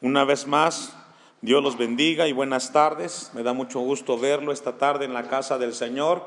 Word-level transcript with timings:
Una 0.00 0.24
vez 0.24 0.46
más, 0.46 0.96
Dios 1.40 1.62
los 1.62 1.78
bendiga 1.78 2.26
y 2.26 2.32
buenas 2.32 2.72
tardes. 2.72 3.30
Me 3.34 3.42
da 3.42 3.52
mucho 3.52 3.80
gusto 3.80 4.18
verlo 4.18 4.52
esta 4.52 4.76
tarde 4.78 5.04
en 5.04 5.14
la 5.14 5.28
casa 5.28 5.58
del 5.58 5.74
Señor 5.74 6.26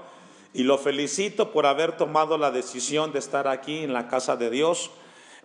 y 0.53 0.63
lo 0.63 0.77
felicito 0.77 1.51
por 1.51 1.65
haber 1.65 1.97
tomado 1.97 2.37
la 2.37 2.51
decisión 2.51 3.11
de 3.11 3.19
estar 3.19 3.47
aquí 3.47 3.79
en 3.79 3.93
la 3.93 4.07
casa 4.07 4.37
de 4.37 4.49
Dios. 4.49 4.91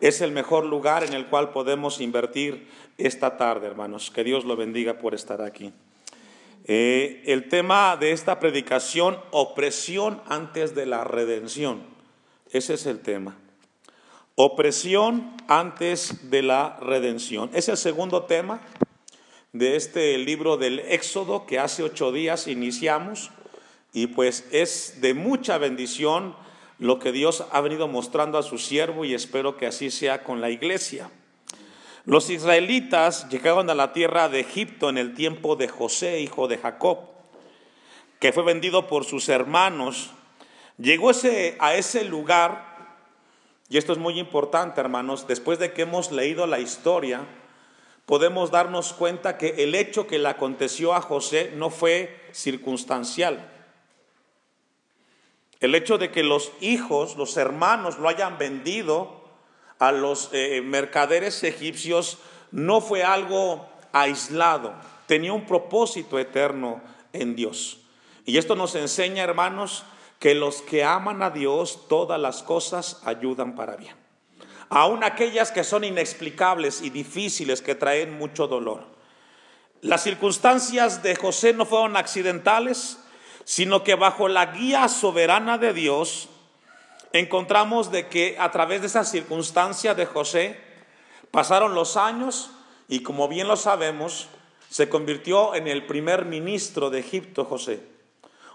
Es 0.00 0.21
el 0.21 0.32
mejor 0.32 0.64
lugar 0.64 1.04
en 1.04 1.14
el 1.14 1.27
cual 1.27 1.50
podemos 1.50 2.00
invertir 2.00 2.69
esta 2.99 3.37
tarde, 3.37 3.67
hermanos. 3.67 4.11
Que 4.11 4.25
Dios 4.25 4.45
lo 4.45 4.57
bendiga 4.57 4.99
por 4.99 5.15
estar 5.15 5.43
aquí. 5.43 5.73
Eh, 6.65 7.23
el 7.27 7.49
tema 7.49 7.97
de 7.97 8.13
esta 8.13 8.39
predicación, 8.39 9.19
opresión 9.33 10.23
antes 10.29 10.75
de 10.75 10.87
la 10.87 11.04
redención. 11.04 11.83
Ese 12.51 12.75
es 12.75 12.87
el 12.87 13.01
tema. 13.01 13.37
Opresión 14.35 15.37
antes 15.46 16.30
de 16.30 16.42
la 16.42 16.78
redención. 16.80 17.51
Es 17.52 17.69
el 17.69 17.77
segundo 17.77 18.23
tema 18.23 18.62
de 19.52 19.77
este 19.77 20.16
libro 20.16 20.57
del 20.57 20.79
Éxodo 20.79 21.45
que 21.45 21.59
hace 21.59 21.83
ocho 21.83 22.12
días 22.12 22.47
iniciamos 22.47 23.30
y 23.93 24.07
pues 24.07 24.47
es 24.51 25.02
de 25.02 25.12
mucha 25.12 25.59
bendición 25.59 26.34
lo 26.79 26.98
que 26.98 27.12
Dios 27.12 27.45
ha 27.52 27.60
venido 27.60 27.88
mostrando 27.88 28.38
a 28.38 28.43
su 28.43 28.57
siervo 28.57 29.05
y 29.05 29.12
espero 29.12 29.59
que 29.59 29.66
así 29.66 29.91
sea 29.91 30.24
con 30.24 30.41
la 30.41 30.49
iglesia. 30.49 31.10
Los 32.07 32.30
israelitas 32.30 33.29
llegaron 33.29 33.69
a 33.69 33.74
la 33.74 33.93
tierra 33.93 34.30
de 34.30 34.41
Egipto 34.41 34.88
en 34.88 34.96
el 34.96 35.12
tiempo 35.12 35.57
de 35.57 35.69
José, 35.69 36.21
hijo 36.21 36.49
de 36.49 36.57
Jacob, 36.57 37.01
que 38.19 38.33
fue 38.33 38.45
vendido 38.45 38.87
por 38.88 39.05
sus 39.05 39.29
hermanos. 39.29 40.10
Llegó 40.79 41.10
ese, 41.10 41.57
a 41.60 41.74
ese 41.74 42.05
lugar, 42.05 42.72
y 43.73 43.79
esto 43.79 43.95
es 43.95 43.99
muy 43.99 44.21
importante, 44.21 44.83
hermanos, 44.83 45.27
después 45.27 45.59
de 45.59 45.73
que 45.73 45.80
hemos 45.80 46.13
leído 46.13 46.47
la 46.47 46.59
historia, 46.59 47.25
podemos 48.05 48.51
darnos 48.51 48.93
cuenta 48.93 49.39
que 49.39 49.65
el 49.65 49.75
hecho 49.75 50.07
que 50.07 50.19
le 50.19 50.29
aconteció 50.29 50.93
a 50.93 51.01
José 51.01 51.55
no 51.57 51.71
fue 51.71 52.21
circunstancial. 52.33 53.51
El 55.61 55.74
hecho 55.74 55.96
de 55.96 56.11
que 56.11 56.23
los 56.23 56.52
hijos, 56.61 57.16
los 57.16 57.38
hermanos 57.38 57.99
lo 57.99 58.11
hayan 58.11 58.37
vendido 58.37 59.24
a 59.79 59.91
los 59.91 60.29
eh, 60.35 60.61
mercaderes 60.61 61.43
egipcios 61.43 62.18
no 62.51 62.83
fue 62.83 63.02
algo 63.02 63.66
aislado, 63.93 64.74
tenía 65.06 65.33
un 65.33 65.46
propósito 65.46 66.18
eterno 66.18 66.83
en 67.14 67.34
Dios. 67.34 67.78
Y 68.27 68.36
esto 68.36 68.55
nos 68.55 68.74
enseña, 68.74 69.24
hermanos, 69.24 69.86
que 70.22 70.36
los 70.36 70.62
que 70.62 70.84
aman 70.84 71.20
a 71.20 71.30
Dios, 71.30 71.88
todas 71.88 72.20
las 72.20 72.44
cosas 72.44 73.02
ayudan 73.04 73.56
para 73.56 73.74
bien. 73.74 73.96
Aun 74.68 75.02
aquellas 75.02 75.50
que 75.50 75.64
son 75.64 75.82
inexplicables 75.82 76.80
y 76.80 76.90
difíciles, 76.90 77.60
que 77.60 77.74
traen 77.74 78.16
mucho 78.16 78.46
dolor. 78.46 78.84
Las 79.80 80.04
circunstancias 80.04 81.02
de 81.02 81.16
José 81.16 81.54
no 81.54 81.66
fueron 81.66 81.96
accidentales, 81.96 83.00
sino 83.42 83.82
que 83.82 83.96
bajo 83.96 84.28
la 84.28 84.46
guía 84.46 84.86
soberana 84.86 85.58
de 85.58 85.72
Dios, 85.72 86.28
encontramos 87.12 87.90
de 87.90 88.06
que 88.06 88.36
a 88.38 88.52
través 88.52 88.82
de 88.82 88.86
esa 88.86 89.02
circunstancia 89.02 89.96
de 89.96 90.06
José 90.06 90.56
pasaron 91.32 91.74
los 91.74 91.96
años 91.96 92.52
y 92.86 93.00
como 93.00 93.26
bien 93.26 93.48
lo 93.48 93.56
sabemos, 93.56 94.28
se 94.70 94.88
convirtió 94.88 95.56
en 95.56 95.66
el 95.66 95.84
primer 95.84 96.26
ministro 96.26 96.90
de 96.90 97.00
Egipto 97.00 97.44
José. 97.44 97.91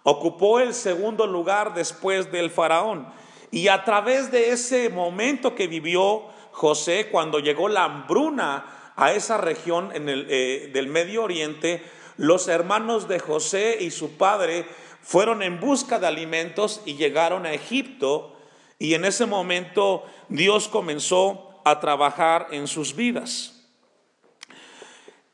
Ocupó 0.10 0.62
el 0.62 0.74
segundo 0.74 1.28
lugar 1.28 1.74
después 1.74 2.32
del 2.32 2.50
faraón. 2.50 3.10
Y 3.52 3.68
a 3.68 3.84
través 3.84 4.32
de 4.32 4.52
ese 4.52 4.88
momento 4.88 5.54
que 5.54 5.68
vivió 5.68 6.28
José, 6.54 7.10
cuando 7.12 7.40
llegó 7.40 7.68
la 7.68 7.84
hambruna 7.84 8.94
a 8.96 9.12
esa 9.12 9.36
región 9.36 9.92
en 9.94 10.08
el, 10.08 10.26
eh, 10.30 10.70
del 10.72 10.88
Medio 10.88 11.24
Oriente, 11.24 11.84
los 12.16 12.48
hermanos 12.48 13.10
de 13.10 13.20
José 13.20 13.80
y 13.82 13.92
su 13.92 14.16
padre 14.16 14.66
fueron 15.02 15.44
en 15.44 15.60
busca 15.60 16.00
de 16.00 16.08
alimentos 16.08 16.82
y 16.86 16.96
llegaron 16.96 17.46
a 17.46 17.52
Egipto 17.52 18.34
y 18.80 18.94
en 18.94 19.04
ese 19.04 19.26
momento 19.26 20.06
Dios 20.30 20.70
comenzó 20.70 21.60
a 21.66 21.82
trabajar 21.82 22.48
en 22.52 22.68
sus 22.68 22.96
vidas. 22.96 23.68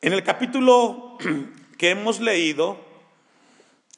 En 0.01 0.13
el 0.13 0.23
capítulo 0.23 1.19
que 1.77 1.91
hemos 1.91 2.19
leído, 2.19 2.91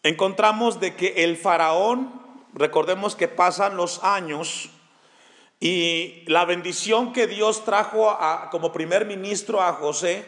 encontramos 0.05 0.79
de 0.79 0.95
que 0.95 1.23
el 1.23 1.35
faraón, 1.35 2.21
recordemos 2.53 3.15
que 3.15 3.27
pasan 3.27 3.75
los 3.75 4.03
años, 4.03 4.69
y 5.59 6.23
la 6.27 6.45
bendición 6.45 7.11
que 7.11 7.25
Dios 7.25 7.65
trajo 7.65 8.15
como 8.51 8.71
primer 8.71 9.05
ministro 9.05 9.63
a 9.63 9.73
José 9.73 10.25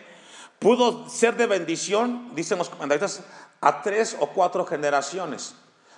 pudo 0.57 1.07
ser 1.09 1.37
de 1.37 1.45
bendición, 1.45 2.31
dicen 2.33 2.57
los 2.57 2.69
comentaristas, 2.69 3.23
a 3.61 3.83
tres 3.83 4.17
o 4.19 4.27
cuatro 4.27 4.65
generaciones. 4.65 5.53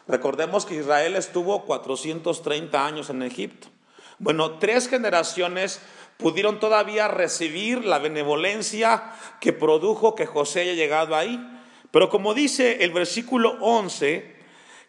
Recordemos 0.09 0.65
que 0.65 0.75
Israel 0.75 1.15
estuvo 1.15 1.63
430 1.63 2.85
años 2.85 3.09
en 3.09 3.23
Egipto. 3.23 3.69
Bueno, 4.17 4.59
tres 4.59 4.89
generaciones 4.89 5.79
pudieron 6.17 6.59
todavía 6.59 7.07
recibir 7.07 7.85
la 7.85 7.99
benevolencia 7.99 9.13
que 9.39 9.53
produjo 9.53 10.15
que 10.15 10.25
José 10.25 10.61
haya 10.61 10.73
llegado 10.73 11.15
ahí. 11.15 11.39
Pero 11.91 12.09
como 12.09 12.33
dice 12.33 12.83
el 12.83 12.91
versículo 12.91 13.57
11, 13.61 14.37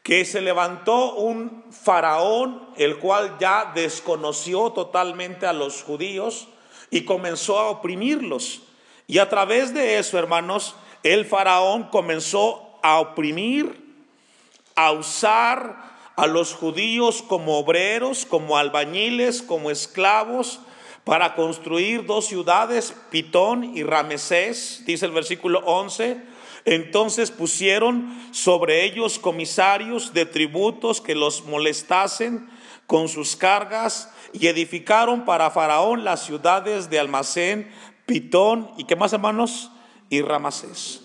que 0.02 0.24
se 0.24 0.40
levantó 0.40 1.14
un 1.14 1.64
faraón, 1.70 2.68
el 2.76 2.98
cual 2.98 3.36
ya 3.38 3.72
desconoció 3.74 4.72
totalmente 4.72 5.46
a 5.46 5.52
los 5.52 5.82
judíos 5.82 6.48
y 6.90 7.04
comenzó 7.04 7.58
a 7.58 7.70
oprimirlos. 7.70 8.62
Y 9.06 9.18
a 9.18 9.28
través 9.28 9.74
de 9.74 9.98
eso, 9.98 10.18
hermanos, 10.18 10.74
el 11.02 11.24
faraón 11.24 11.84
comenzó 11.84 12.78
a 12.82 13.00
oprimir 13.00 13.90
a 14.74 14.92
usar 14.92 15.90
a 16.16 16.26
los 16.26 16.54
judíos 16.54 17.22
como 17.22 17.58
obreros, 17.58 18.24
como 18.24 18.56
albañiles, 18.56 19.42
como 19.42 19.70
esclavos, 19.70 20.60
para 21.04 21.34
construir 21.34 22.06
dos 22.06 22.26
ciudades, 22.26 22.94
Pitón 23.10 23.76
y 23.76 23.82
Ramesés, 23.82 24.84
dice 24.86 25.06
el 25.06 25.12
versículo 25.12 25.60
11. 25.64 26.20
Entonces 26.64 27.30
pusieron 27.30 28.14
sobre 28.32 28.84
ellos 28.84 29.18
comisarios 29.18 30.12
de 30.12 30.26
tributos 30.26 31.00
que 31.00 31.14
los 31.14 31.44
molestasen 31.44 32.48
con 32.86 33.08
sus 33.08 33.36
cargas 33.36 34.12
y 34.32 34.46
edificaron 34.46 35.24
para 35.24 35.50
Faraón 35.50 36.04
las 36.04 36.24
ciudades 36.24 36.90
de 36.90 36.98
Almacén, 36.98 37.70
Pitón 38.06 38.70
y 38.76 38.84
qué 38.84 38.96
más 38.96 39.12
hermanos 39.12 39.70
y 40.08 40.22
Ramasés. 40.22 41.02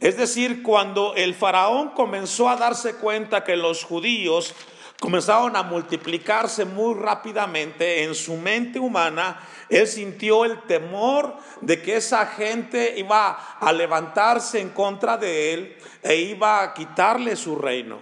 Es 0.00 0.16
decir, 0.16 0.62
cuando 0.62 1.14
el 1.16 1.34
faraón 1.34 1.90
comenzó 1.90 2.48
a 2.48 2.56
darse 2.56 2.94
cuenta 2.94 3.42
que 3.42 3.56
los 3.56 3.84
judíos 3.84 4.54
comenzaron 5.00 5.56
a 5.56 5.64
multiplicarse 5.64 6.64
muy 6.64 6.94
rápidamente 6.94 8.04
en 8.04 8.14
su 8.14 8.36
mente 8.36 8.78
humana, 8.78 9.40
él 9.68 9.86
sintió 9.86 10.44
el 10.44 10.62
temor 10.62 11.36
de 11.60 11.82
que 11.82 11.96
esa 11.96 12.26
gente 12.26 12.94
iba 12.98 13.56
a 13.60 13.72
levantarse 13.72 14.60
en 14.60 14.70
contra 14.70 15.16
de 15.16 15.54
él 15.54 15.76
e 16.02 16.16
iba 16.16 16.62
a 16.62 16.74
quitarle 16.74 17.36
su 17.36 17.56
reino. 17.56 18.00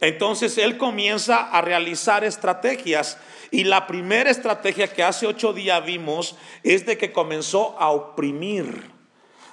Entonces 0.00 0.58
él 0.58 0.76
comienza 0.76 1.50
a 1.50 1.62
realizar 1.62 2.24
estrategias 2.24 3.18
y 3.50 3.64
la 3.64 3.86
primera 3.86 4.30
estrategia 4.30 4.92
que 4.92 5.02
hace 5.02 5.26
ocho 5.26 5.52
días 5.52 5.84
vimos 5.84 6.36
es 6.62 6.84
de 6.84 6.98
que 6.98 7.12
comenzó 7.12 7.76
a 7.78 7.90
oprimir. 7.90 8.90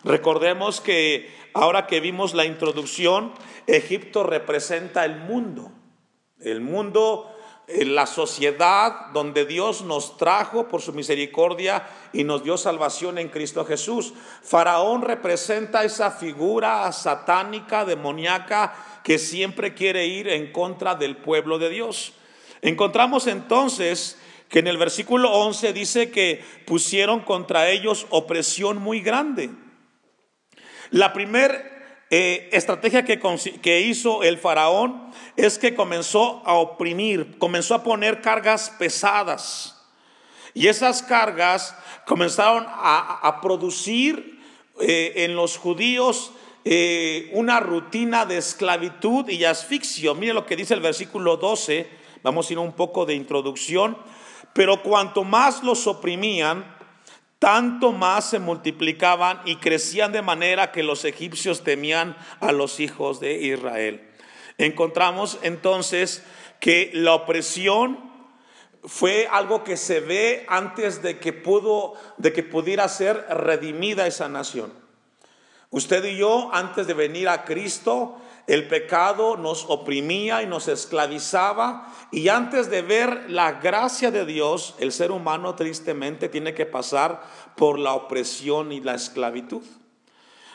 Recordemos 0.03 0.81
que 0.81 1.34
ahora 1.53 1.88
que 1.88 2.01
vimos 2.01 2.34
la 2.34 2.45
introducción, 2.45 3.31
Egipto 3.67 4.23
representa 4.23 5.05
el 5.05 5.16
mundo, 5.16 5.72
el 6.41 6.59
mundo, 6.59 7.34
la 7.68 8.06
sociedad 8.06 9.07
donde 9.13 9.46
Dios 9.46 9.84
nos 9.84 10.18
trajo 10.18 10.68
por 10.68 10.81
su 10.81 10.94
misericordia 10.94 11.88
y 12.12 12.24
nos 12.24 12.44
dio 12.44 12.57
salvación 12.57 13.18
en 13.18 13.29
Cristo 13.29 13.66
Jesús. 13.66 14.14
Faraón 14.41 15.02
representa 15.02 15.84
esa 15.84 16.11
figura 16.11 16.91
satánica, 16.91 17.85
demoníaca, 17.85 18.73
que 19.03 19.17
siempre 19.17 19.73
quiere 19.73 20.05
ir 20.05 20.28
en 20.28 20.52
contra 20.52 20.96
del 20.96 21.17
pueblo 21.17 21.58
de 21.58 21.70
Dios. 21.70 22.14
Encontramos 22.61 23.28
entonces 23.28 24.20
que 24.49 24.59
en 24.59 24.67
el 24.67 24.78
versículo 24.78 25.32
11 25.32 25.73
dice 25.73 26.11
que 26.11 26.43
pusieron 26.66 27.22
contra 27.22 27.70
ellos 27.70 28.08
opresión 28.09 28.78
muy 28.78 29.02
grande. 29.02 29.49
La 30.91 31.11
primera 31.11 31.72
eh, 32.16 32.50
estrategia 32.52 33.04
que, 33.04 33.82
hizo 33.82 34.22
el 34.22 34.38
faraón 34.38 35.12
es 35.36 35.58
que 35.58 35.74
comenzó 35.74 36.44
a 36.46 36.54
oprimir, 36.54 37.40
comenzó 37.40 37.74
a 37.74 37.82
poner 37.82 38.22
cargas 38.22 38.70
pesadas. 38.78 39.84
Y 40.54 40.68
esas 40.68 41.02
cargas 41.02 41.76
comenzaron 42.06 42.68
a, 42.68 43.40
producir 43.42 44.40
eh, 44.80 45.14
en 45.26 45.36
los 45.36 45.58
judíos 45.58 46.34
eh, 46.66 47.32
una 47.34 47.60
rutina 47.60 48.28
de 48.28 48.38
esclavitud 48.38 49.28
y 49.30 49.44
asfixio. 49.46 50.14
Mire 50.14 50.36
lo 50.36 50.46
que 50.46 50.56
dice 50.56 50.76
el 50.76 50.82
versículo 50.82 51.38
12, 51.38 51.90
vamos 52.22 52.48
a 52.48 52.54
ir 52.54 52.60
un 52.60 52.74
poco 52.74 53.08
de 53.08 53.16
introducción. 53.16 53.98
Pero 54.54 54.84
cuanto 54.84 55.24
más 55.24 55.64
los 55.64 55.88
oprimían, 55.88 56.78
tanto 57.43 57.91
más 57.91 58.29
se 58.29 58.40
multiplicaban 58.40 59.41
y 59.43 59.57
crecían 59.57 60.13
de 60.13 60.22
manera 60.22 60.72
que 60.72 60.81
los 60.81 61.03
egipcios 61.03 61.66
temían 61.66 62.16
a 62.40 62.53
los 62.53 62.79
hijos 62.79 63.19
de 63.19 63.34
Israel. 63.34 64.09
Encontramos 64.57 65.37
entonces 65.41 66.23
que 66.61 66.91
la 66.93 67.13
opresión 67.13 67.99
fue 68.85 69.28
algo 69.29 69.66
que 69.66 69.75
se 69.75 69.99
ve 69.99 70.45
antes 70.47 71.01
de 71.01 71.19
que 71.19 71.34
pudo 71.34 71.95
de 72.16 72.31
que 72.31 72.43
pudiera 72.43 72.87
ser 72.87 73.25
redimida 73.29 74.07
esa 74.07 74.29
nación. 74.29 74.72
Usted 75.69 76.05
y 76.05 76.16
yo 76.16 76.49
antes 76.53 76.87
de 76.87 76.93
venir 76.93 77.28
a 77.28 77.43
Cristo 77.43 78.22
el 78.47 78.67
pecado 78.67 79.37
nos 79.37 79.66
oprimía 79.69 80.43
y 80.43 80.47
nos 80.47 80.67
esclavizaba 80.67 81.93
y 82.11 82.28
antes 82.28 82.69
de 82.69 82.81
ver 82.81 83.29
la 83.29 83.53
gracia 83.53 84.11
de 84.11 84.25
Dios, 84.25 84.75
el 84.79 84.91
ser 84.91 85.11
humano 85.11 85.55
tristemente 85.55 86.28
tiene 86.29 86.53
que 86.53 86.66
pasar 86.66 87.23
por 87.55 87.79
la 87.79 87.93
opresión 87.93 88.72
y 88.72 88.81
la 88.81 88.95
esclavitud. 88.95 89.63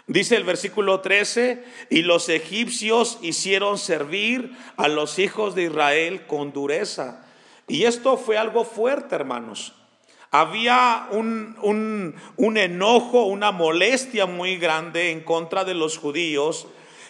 Dice 0.06 0.36
el 0.36 0.44
versículo 0.44 1.00
13, 1.00 1.64
y 1.90 2.00
los 2.00 2.30
egipcios 2.30 3.18
hicieron 3.20 3.76
servir 3.76 4.56
a 4.78 4.88
los 4.88 5.18
hijos 5.18 5.54
de 5.54 5.64
Israel 5.64 6.26
con 6.26 6.52
dureza. 6.52 7.26
Y 7.68 7.84
esto 7.84 8.16
fue 8.16 8.38
algo 8.38 8.64
fuerte, 8.64 9.14
hermanos. 9.14 9.74
Había 10.30 11.08
un, 11.10 11.56
un, 12.36 12.56
enojo, 12.56 13.24
una 13.24 13.52
molestia 13.52 14.24
muy 14.24 14.56
grande 14.56 15.10
en 15.10 15.20
contra 15.20 15.64
de 15.64 15.74
los 15.74 15.98
judíos 15.98 16.68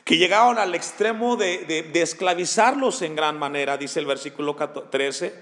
que 0.09 0.17
llegaron 0.17 0.59
al 0.59 0.75
extremo 0.75 1.37
de, 1.37 1.91
esclavizarlos 1.93 3.03
en 3.03 3.15
gran 3.15 3.39
manera, 3.39 3.77
dice 3.77 4.01
el 4.01 4.07
versículo 4.07 4.57
13, 4.57 5.35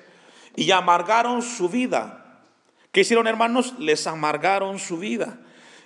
y 0.56 0.72
amargaron 0.72 1.40
su 1.40 1.68
vida. 1.68 2.42
¿Qué 2.90 3.02
hicieron 3.02 3.28
hermanos? 3.28 3.74
Les 3.78 4.08
amargaron 4.08 4.80
su 4.80 4.98
vida. 4.98 5.38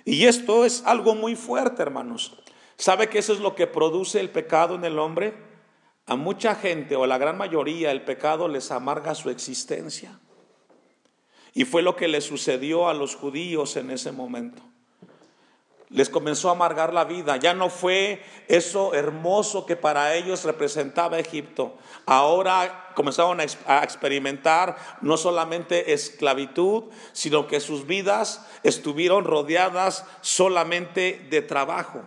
Y 0.03 0.25
esto 0.25 0.65
es 0.65 0.81
algo 0.83 1.13
muy 1.13 1.35
fuerte, 1.35 1.83
hermanos. 1.83 2.41
¿Sabe 2.75 3.07
que 3.07 3.19
eso 3.19 3.33
es 3.33 3.39
lo 3.39 3.53
que 3.53 3.67
produce 3.67 4.19
el 4.19 4.31
pecado 4.31 4.73
en 4.73 4.83
el 4.83 4.97
hombre? 4.97 5.35
A 6.07 6.15
mucha 6.15 6.55
gente 6.55 6.95
o 6.95 7.03
a 7.03 7.07
la 7.07 7.19
gran 7.19 7.37
mayoría 7.37 7.91
el 7.91 8.01
pecado 8.01 8.47
les 8.47 8.71
amarga 8.71 9.13
su 9.13 9.29
existencia. 9.29 10.19
Y 11.53 11.65
fue 11.65 11.83
lo 11.83 11.95
que 11.95 12.07
le 12.07 12.19
sucedió 12.19 12.89
a 12.89 12.95
los 12.95 13.15
judíos 13.15 13.77
en 13.77 13.91
ese 13.91 14.11
momento 14.11 14.70
les 15.91 16.09
comenzó 16.09 16.49
a 16.49 16.53
amargar 16.53 16.93
la 16.93 17.03
vida. 17.03 17.37
Ya 17.37 17.53
no 17.53 17.69
fue 17.69 18.23
eso 18.47 18.93
hermoso 18.93 19.65
que 19.65 19.75
para 19.75 20.15
ellos 20.15 20.45
representaba 20.45 21.19
Egipto. 21.19 21.77
Ahora 22.05 22.91
comenzaron 22.95 23.39
a 23.41 23.83
experimentar 23.83 24.77
no 25.01 25.17
solamente 25.17 25.93
esclavitud, 25.93 26.85
sino 27.11 27.47
que 27.47 27.59
sus 27.59 27.85
vidas 27.85 28.47
estuvieron 28.63 29.25
rodeadas 29.25 30.05
solamente 30.21 31.27
de 31.29 31.41
trabajo. 31.41 32.03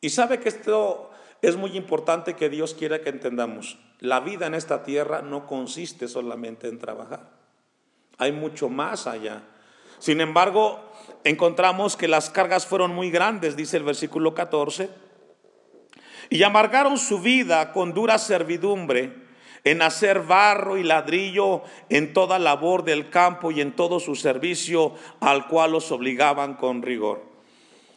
Y 0.00 0.10
sabe 0.10 0.40
que 0.40 0.48
esto 0.48 1.10
es 1.42 1.56
muy 1.56 1.76
importante 1.76 2.34
que 2.34 2.48
Dios 2.48 2.74
quiera 2.74 3.02
que 3.02 3.10
entendamos. 3.10 3.78
La 4.00 4.20
vida 4.20 4.46
en 4.46 4.54
esta 4.54 4.82
tierra 4.84 5.22
no 5.22 5.46
consiste 5.46 6.08
solamente 6.08 6.68
en 6.68 6.78
trabajar. 6.78 7.30
Hay 8.18 8.32
mucho 8.32 8.68
más 8.68 9.06
allá. 9.06 9.42
Sin 9.98 10.20
embargo, 10.20 10.80
encontramos 11.24 11.96
que 11.96 12.08
las 12.08 12.30
cargas 12.30 12.66
fueron 12.66 12.94
muy 12.94 13.10
grandes, 13.10 13.56
dice 13.56 13.76
el 13.76 13.82
versículo 13.82 14.34
14, 14.34 14.90
y 16.30 16.42
amargaron 16.42 16.98
su 16.98 17.20
vida 17.20 17.72
con 17.72 17.94
dura 17.94 18.18
servidumbre 18.18 19.26
en 19.64 19.82
hacer 19.82 20.20
barro 20.20 20.76
y 20.76 20.84
ladrillo 20.84 21.62
en 21.88 22.12
toda 22.12 22.38
labor 22.38 22.84
del 22.84 23.10
campo 23.10 23.50
y 23.50 23.60
en 23.60 23.74
todo 23.74 23.98
su 23.98 24.14
servicio 24.14 24.94
al 25.20 25.48
cual 25.48 25.72
los 25.72 25.90
obligaban 25.90 26.54
con 26.54 26.82
rigor. 26.82 27.24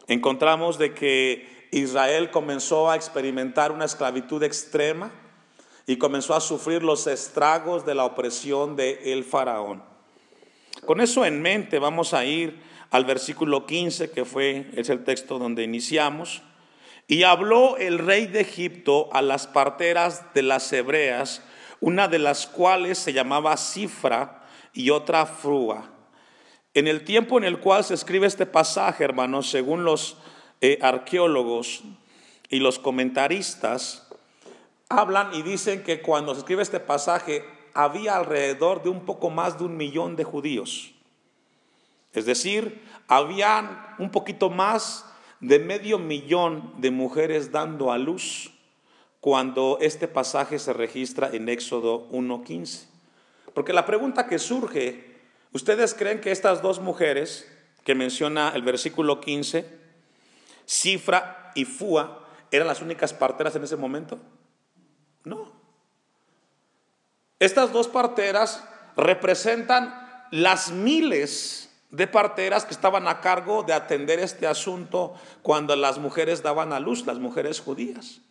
Encontramos 0.07 0.79
de 0.79 0.95
que 0.95 1.67
Israel 1.71 2.31
comenzó 2.31 2.89
a 2.89 2.95
experimentar 2.95 3.71
una 3.71 3.85
esclavitud 3.85 4.41
extrema 4.41 5.11
y 5.85 5.97
comenzó 5.97 6.33
a 6.33 6.41
sufrir 6.41 6.81
los 6.81 7.05
estragos 7.05 7.85
de 7.85 7.93
la 7.93 8.05
opresión 8.05 8.75
de 8.75 9.13
el 9.13 9.23
faraón. 9.23 9.83
Con 10.89 11.01
eso 11.01 11.23
en 11.23 11.39
mente 11.43 11.77
vamos 11.77 12.15
a 12.15 12.25
ir 12.25 12.63
al 12.89 13.05
versículo 13.05 13.67
15, 13.67 14.09
que 14.09 14.25
fue, 14.25 14.71
es 14.73 14.89
el 14.89 15.03
texto 15.03 15.37
donde 15.37 15.61
iniciamos. 15.61 16.41
Y 17.07 17.21
habló 17.21 17.77
el 17.77 17.99
rey 17.99 18.25
de 18.25 18.41
Egipto 18.41 19.07
a 19.13 19.21
las 19.21 19.45
parteras 19.45 20.33
de 20.33 20.41
las 20.41 20.73
hebreas, 20.73 21.43
una 21.79 22.07
de 22.07 22.17
las 22.17 22.47
cuales 22.47 22.97
se 22.97 23.13
llamaba 23.13 23.55
Cifra 23.57 24.47
y 24.73 24.89
otra 24.89 25.27
Frúa. 25.27 25.91
En 26.73 26.87
el 26.87 27.03
tiempo 27.03 27.37
en 27.37 27.43
el 27.43 27.59
cual 27.59 27.83
se 27.83 27.93
escribe 27.93 28.25
este 28.25 28.47
pasaje, 28.47 29.03
hermanos, 29.03 29.47
según 29.47 29.83
los 29.83 30.17
eh, 30.59 30.79
arqueólogos 30.81 31.83
y 32.49 32.61
los 32.61 32.79
comentaristas, 32.79 34.09
hablan 34.89 35.35
y 35.35 35.43
dicen 35.43 35.83
que 35.83 36.01
cuando 36.01 36.33
se 36.33 36.39
escribe 36.39 36.63
este 36.63 36.79
pasaje 36.79 37.45
había 37.73 38.15
alrededor 38.15 38.83
de 38.83 38.89
un 38.89 39.05
poco 39.05 39.29
más 39.29 39.57
de 39.57 39.65
un 39.65 39.77
millón 39.77 40.15
de 40.15 40.23
judíos. 40.23 40.93
Es 42.13 42.25
decir, 42.25 42.83
habían 43.07 43.95
un 43.99 44.11
poquito 44.11 44.49
más 44.49 45.05
de 45.39 45.59
medio 45.59 45.99
millón 45.99 46.73
de 46.77 46.91
mujeres 46.91 47.51
dando 47.51 47.91
a 47.91 47.97
luz 47.97 48.51
cuando 49.21 49.77
este 49.81 50.07
pasaje 50.07 50.59
se 50.59 50.73
registra 50.73 51.29
en 51.31 51.49
Éxodo 51.49 52.09
1.15. 52.11 52.87
Porque 53.53 53.73
la 53.73 53.85
pregunta 53.85 54.27
que 54.27 54.39
surge, 54.39 55.17
¿ustedes 55.51 55.93
creen 55.93 56.21
que 56.21 56.31
estas 56.31 56.61
dos 56.61 56.79
mujeres 56.79 57.47
que 57.83 57.95
menciona 57.95 58.51
el 58.55 58.61
versículo 58.61 59.19
15, 59.19 59.77
Cifra 60.65 61.51
y 61.55 61.65
Fua, 61.65 62.25
eran 62.51 62.67
las 62.67 62.81
únicas 62.81 63.13
parteras 63.13 63.55
en 63.55 63.63
ese 63.63 63.75
momento? 63.75 64.19
No. 65.23 65.58
Estas 67.39 67.71
dos 67.71 67.87
parteras 67.87 68.63
representan 68.97 70.27
las 70.31 70.71
miles 70.71 71.69
de 71.89 72.05
parteras 72.05 72.65
que 72.65 72.73
estaban 72.73 73.07
a 73.07 73.21
cargo 73.21 73.63
de 73.63 73.73
atender 73.73 74.19
este 74.19 74.45
asunto 74.45 75.15
cuando 75.41 75.75
las 75.75 75.97
mujeres 75.97 76.43
daban 76.43 76.73
a 76.73 76.79
luz, 76.79 77.05
las 77.05 77.17
mujeres 77.17 77.59
judías. 77.59 78.21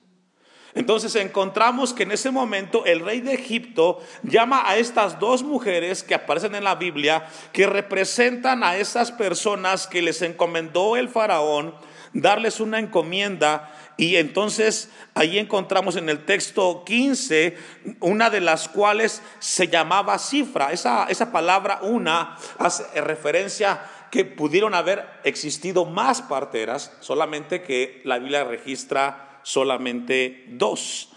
Entonces 0.75 1.17
encontramos 1.17 1.95
que 1.95 2.03
en 2.03 2.13
ese 2.13 2.31
momento 2.31 2.85
el 2.85 3.01
rey 3.01 3.21
de 3.21 3.35
Egipto 3.35 4.01
llama 4.23 4.63
a 4.69 4.77
estas 4.77 5.19
dos 5.19 5.43
mujeres 5.43 6.03
que 6.03 6.15
aparecen 6.15 6.55
en 6.55 6.63
la 6.63 6.75
Biblia, 6.75 7.27
que 7.53 7.67
representan 7.67 8.63
a 8.63 8.77
esas 8.77 9.11
personas 9.11 9.87
que 9.87 10.03
les 10.03 10.21
encomendó 10.23 10.97
el 10.97 11.09
faraón, 11.09 11.75
darles 12.13 12.61
una 12.61 12.79
encomienda 12.79 13.75
y 13.99 14.15
entonces 14.15 14.91
ahí 15.15 15.39
encontramos 15.39 15.97
en 15.97 16.09
el 16.09 16.25
texto 16.25 16.85
15 16.87 17.57
una 17.99 18.31
de 18.31 18.41
las 18.41 18.69
cuales 18.69 19.21
se 19.41 19.67
llamaba 19.67 20.19
cifra. 20.21 20.73
Esa, 20.73 21.07
esa 21.07 21.33
palabra 21.33 21.81
una 21.83 22.39
hace 22.59 22.85
referencia 23.01 23.83
que 24.13 24.25
pudieron 24.25 24.73
haber 24.75 25.05
existido 25.25 25.85
más 25.85 26.23
parteras, 26.23 26.93
solamente 27.01 27.63
que 27.63 28.01
la 28.05 28.21
Biblia 28.21 28.45
registra 28.45 29.41
solamente 29.43 30.45
dos. 30.51 31.11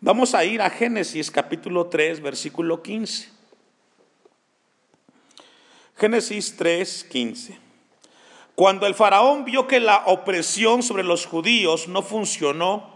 Vamos 0.00 0.34
a 0.34 0.44
ir 0.44 0.60
a 0.60 0.68
Génesis 0.68 1.30
capítulo 1.30 1.86
3, 1.86 2.20
versículo 2.20 2.82
15. 2.82 3.30
Génesis 5.96 6.54
3, 6.54 7.04
15. 7.04 7.69
Cuando 8.60 8.86
el 8.86 8.94
faraón 8.94 9.46
vio 9.46 9.66
que 9.66 9.80
la 9.80 10.02
opresión 10.04 10.82
sobre 10.82 11.02
los 11.02 11.24
judíos 11.24 11.88
no 11.88 12.02
funcionó 12.02 12.94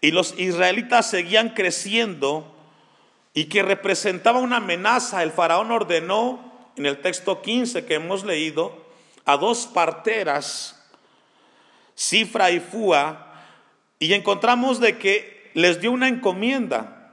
y 0.00 0.12
los 0.12 0.38
israelitas 0.38 1.10
seguían 1.10 1.54
creciendo 1.54 2.54
y 3.34 3.46
que 3.46 3.64
representaba 3.64 4.38
una 4.38 4.58
amenaza, 4.58 5.24
el 5.24 5.32
faraón 5.32 5.72
ordenó 5.72 6.70
en 6.76 6.86
el 6.86 7.00
texto 7.00 7.42
15 7.42 7.84
que 7.84 7.94
hemos 7.94 8.24
leído 8.24 8.80
a 9.24 9.36
dos 9.36 9.66
parteras, 9.66 10.80
Cifra 11.96 12.52
y 12.52 12.60
Fua, 12.60 13.42
y 13.98 14.12
encontramos 14.12 14.78
de 14.78 14.98
que 14.98 15.50
les 15.54 15.80
dio 15.80 15.90
una 15.90 16.06
encomienda. 16.06 17.12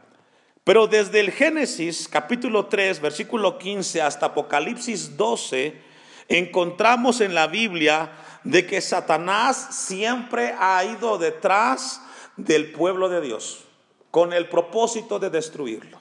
Pero 0.63 0.85
desde 0.85 1.21
el 1.21 1.31
Génesis 1.31 2.07
capítulo 2.07 2.67
3, 2.67 3.01
versículo 3.01 3.57
15 3.57 4.03
hasta 4.03 4.27
Apocalipsis 4.27 5.17
12, 5.17 5.82
encontramos 6.27 7.21
en 7.21 7.33
la 7.35 7.47
Biblia 7.47 8.11
de 8.43 8.65
que 8.65 8.81
Satanás 8.81 9.67
siempre 9.71 10.55
ha 10.59 10.83
ido 10.83 11.17
detrás 11.17 12.01
del 12.37 12.71
pueblo 12.71 13.09
de 13.09 13.21
Dios 13.21 13.65
con 14.11 14.33
el 14.33 14.47
propósito 14.47 15.19
de 15.19 15.29
destruirlo. 15.29 15.99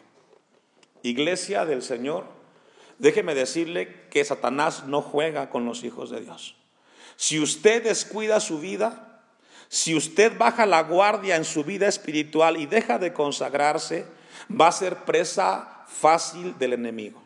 Iglesia 1.02 1.64
del 1.64 1.82
Señor, 1.82 2.24
déjeme 2.98 3.34
decirle 3.34 4.06
que 4.10 4.24
Satanás 4.24 4.84
no 4.86 5.02
juega 5.02 5.50
con 5.50 5.64
los 5.64 5.82
hijos 5.82 6.10
de 6.10 6.20
Dios. 6.20 6.56
Si 7.16 7.40
usted 7.40 7.82
descuida 7.82 8.40
su 8.40 8.58
vida, 8.58 9.22
si 9.68 9.94
usted 9.94 10.36
baja 10.36 10.66
la 10.66 10.82
guardia 10.82 11.36
en 11.36 11.44
su 11.44 11.64
vida 11.64 11.88
espiritual 11.88 12.58
y 12.58 12.66
deja 12.66 12.98
de 12.98 13.12
consagrarse, 13.12 14.06
va 14.50 14.68
a 14.68 14.72
ser 14.72 15.04
presa 15.04 15.84
fácil 15.86 16.58
del 16.58 16.74
enemigo. 16.74 17.21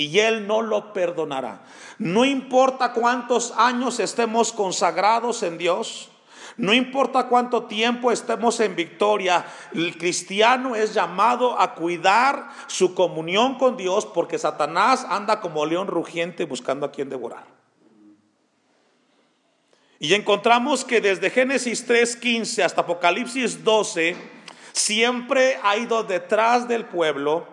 Y 0.00 0.18
Él 0.18 0.46
no 0.46 0.62
lo 0.62 0.94
perdonará. 0.94 1.60
No 1.98 2.24
importa 2.24 2.94
cuántos 2.94 3.52
años 3.58 4.00
estemos 4.00 4.50
consagrados 4.50 5.42
en 5.42 5.58
Dios, 5.58 6.08
no 6.56 6.72
importa 6.72 7.28
cuánto 7.28 7.64
tiempo 7.64 8.10
estemos 8.10 8.60
en 8.60 8.74
victoria, 8.76 9.44
el 9.74 9.98
cristiano 9.98 10.74
es 10.74 10.94
llamado 10.94 11.60
a 11.60 11.74
cuidar 11.74 12.48
su 12.66 12.94
comunión 12.94 13.58
con 13.58 13.76
Dios 13.76 14.06
porque 14.06 14.38
Satanás 14.38 15.06
anda 15.06 15.42
como 15.42 15.66
león 15.66 15.86
rugiente 15.86 16.46
buscando 16.46 16.86
a 16.86 16.92
quien 16.92 17.10
devorar. 17.10 17.44
Y 19.98 20.14
encontramos 20.14 20.82
que 20.82 21.02
desde 21.02 21.28
Génesis 21.28 21.86
3.15 21.86 22.64
hasta 22.64 22.80
Apocalipsis 22.80 23.62
12, 23.62 24.16
siempre 24.72 25.58
ha 25.62 25.76
ido 25.76 26.04
detrás 26.04 26.66
del 26.68 26.86
pueblo 26.86 27.46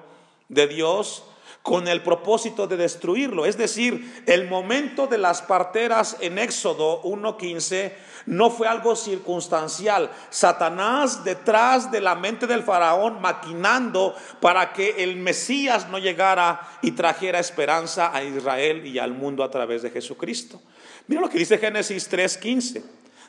de 0.48 0.68
Dios 0.68 1.26
con 1.68 1.90
el 1.90 2.02
propósito 2.02 2.66
de 2.66 2.78
destruirlo. 2.78 3.46
Es 3.46 3.58
decir, 3.58 4.24
el 4.26 4.48
momento 4.48 5.06
de 5.06 5.18
las 5.18 5.42
parteras 5.42 6.16
en 6.22 6.40
Éxodo 6.40 7.04
1.15 7.04 7.92
no 8.28 8.50
fue 8.50 8.70
algo 8.70 8.96
circunstancial. 8.96 10.10
Satanás 10.30 11.26
detrás 11.26 11.92
de 11.92 12.00
la 12.00 12.16
mente 12.16 12.48
del 12.48 12.64
faraón 12.64 13.20
maquinando 13.20 14.16
para 14.40 14.72
que 14.72 15.04
el 15.04 15.18
Mesías 15.18 15.90
no 15.90 16.00
llegara 16.00 16.62
y 16.82 16.92
trajera 16.92 17.40
esperanza 17.40 18.16
a 18.16 18.24
Israel 18.24 18.86
y 18.88 18.98
al 18.98 19.12
mundo 19.12 19.44
a 19.44 19.52
través 19.52 19.82
de 19.82 19.90
Jesucristo. 19.90 20.62
Mira 21.08 21.20
lo 21.20 21.30
que 21.30 21.40
dice 21.40 21.58
Génesis 21.58 22.10
3.15. 22.10 22.82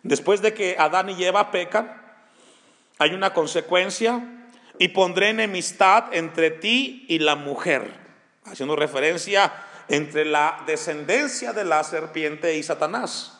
Después 0.05 0.41
de 0.43 0.55
que 0.55 0.77
Adán 0.79 1.11
y 1.11 1.25
Eva 1.25 1.51
pecan, 1.51 1.91
hay 3.01 3.15
una 3.15 3.35
consecuencia 3.35 4.47
y 4.79 4.87
pondré 4.87 5.31
enemistad 5.31 6.15
entre 6.15 6.53
ti 6.53 7.05
y 7.09 7.19
la 7.19 7.35
mujer 7.35 8.07
haciendo 8.51 8.77
referencia 8.77 9.53
entre 9.89 10.25
la 10.25 10.63
descendencia 10.67 11.53
de 11.53 11.65
la 11.65 11.83
serpiente 11.85 12.57
y 12.57 12.63
Satanás. 12.63 13.35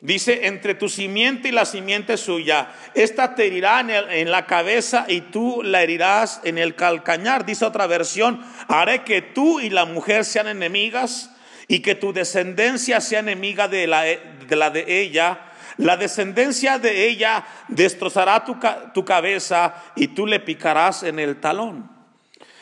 Dice, 0.00 0.46
entre 0.46 0.74
tu 0.74 0.88
simiente 0.88 1.48
y 1.48 1.52
la 1.52 1.64
simiente 1.64 2.16
suya, 2.16 2.72
esta 2.94 3.34
te 3.34 3.48
herirá 3.48 3.80
en, 3.80 4.30
la 4.30 4.46
cabeza 4.46 5.06
y 5.08 5.22
tú 5.22 5.60
la 5.64 5.82
herirás 5.82 6.40
en 6.44 6.56
el 6.56 6.76
calcañar. 6.76 7.44
Dice 7.44 7.64
otra 7.64 7.88
versión, 7.88 8.44
haré 8.68 9.02
que 9.02 9.22
tú 9.22 9.58
y 9.58 9.70
la 9.70 9.86
mujer 9.86 10.24
sean 10.24 10.46
enemigas 10.46 11.34
y 11.66 11.80
que 11.80 11.96
tu 11.96 12.12
descendencia 12.12 13.00
sea 13.00 13.18
enemiga 13.18 13.66
de 13.66 13.88
la 13.88 14.02
de, 14.02 14.56
la 14.56 14.70
de 14.70 15.00
ella. 15.00 15.40
La 15.78 15.96
descendencia 15.96 16.78
de 16.78 17.08
ella 17.08 17.44
destrozará 17.66 18.44
tu 18.44 19.04
cabeza 19.04 19.82
y 19.96 20.08
tú 20.08 20.28
le 20.28 20.38
picarás 20.38 21.02
en 21.02 21.18
el 21.18 21.40
talón. 21.40 21.90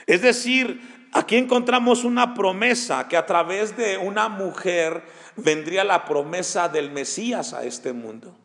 Es 0.07 0.23
decir, 0.23 0.96
Aquí 1.13 1.37
encontramos 1.37 2.05
una 2.05 2.35
promesa 2.35 3.09
que 3.09 3.17
a 3.17 3.27
través 3.27 3.77
de 3.77 3.97
una 3.99 4.29
mujer 4.29 5.05
vendría 5.37 5.85
la 5.85 6.05
promesa 6.05 6.69
del 6.69 6.91
Mesías 6.91 7.53
a 7.53 7.65
este 7.65 7.93
mundo. 7.93 8.37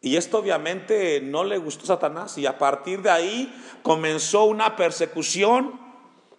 Y 0.00 0.16
esto 0.16 0.38
obviamente 0.38 1.20
no 1.20 1.44
le 1.44 1.58
gustó 1.58 1.84
a 1.84 1.86
Satanás 1.88 2.38
y 2.38 2.46
a 2.46 2.58
partir 2.58 3.02
de 3.02 3.10
ahí 3.10 3.54
comenzó 3.82 4.44
una 4.44 4.76
persecución 4.76 5.78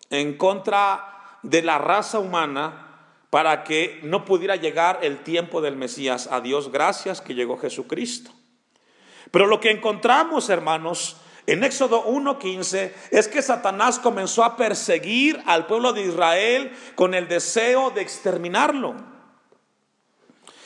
en 0.09 0.35
contra 0.37 1.39
de 1.43 1.61
la 1.61 1.77
raza 1.77 2.19
humana 2.19 2.87
para 3.29 3.63
que 3.63 3.99
no 4.03 4.25
pudiera 4.25 4.55
llegar 4.55 4.99
el 5.03 5.19
tiempo 5.23 5.61
del 5.61 5.75
Mesías. 5.75 6.27
A 6.31 6.41
Dios 6.41 6.71
gracias 6.71 7.21
que 7.21 7.35
llegó 7.35 7.57
Jesucristo. 7.57 8.31
Pero 9.31 9.47
lo 9.47 9.59
que 9.59 9.71
encontramos, 9.71 10.49
hermanos, 10.49 11.20
en 11.47 11.63
Éxodo 11.63 12.05
1.15 12.05 12.91
es 13.09 13.27
que 13.27 13.41
Satanás 13.41 13.99
comenzó 13.99 14.43
a 14.43 14.55
perseguir 14.55 15.41
al 15.45 15.65
pueblo 15.65 15.91
de 15.91 16.05
Israel 16.05 16.71
con 16.95 17.13
el 17.13 17.27
deseo 17.27 17.89
de 17.89 18.01
exterminarlo. 18.01 18.95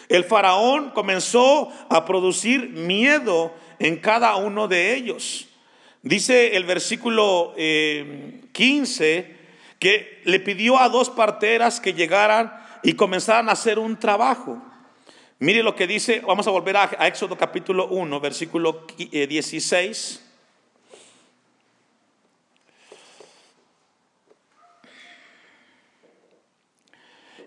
El 0.10 0.24
faraón 0.24 0.92
comenzó 0.92 1.72
a 1.90 2.06
producir 2.06 2.70
miedo 2.70 3.54
en 3.80 3.98
cada 3.98 4.36
uno 4.36 4.68
de 4.68 4.94
ellos. 4.96 5.48
Dice 6.04 6.56
el 6.56 6.66
versículo 6.66 7.54
15 7.56 9.18
eh, 9.18 9.38
que 9.80 10.22
le 10.26 10.40
pidió 10.40 10.78
a 10.78 10.90
dos 10.90 11.10
parteras 11.10 11.80
que 11.80 11.94
llegaran 11.94 12.54
y 12.84 12.94
comenzaran 12.94 13.50
a 13.50 13.54
hacer 13.54 13.80
un 13.80 13.98
trabajo. 13.98 14.62
Mire 15.40 15.64
lo 15.64 15.76
que 15.76 15.88
dice, 15.88 16.22
vamos 16.26 16.48
a 16.48 16.52
volver 16.52 16.78
a, 16.78 16.92
a 16.98 17.08
Éxodo 17.08 17.38
capítulo 17.38 17.88
1, 17.88 18.20
versículo 18.20 18.86
16. 18.98 20.25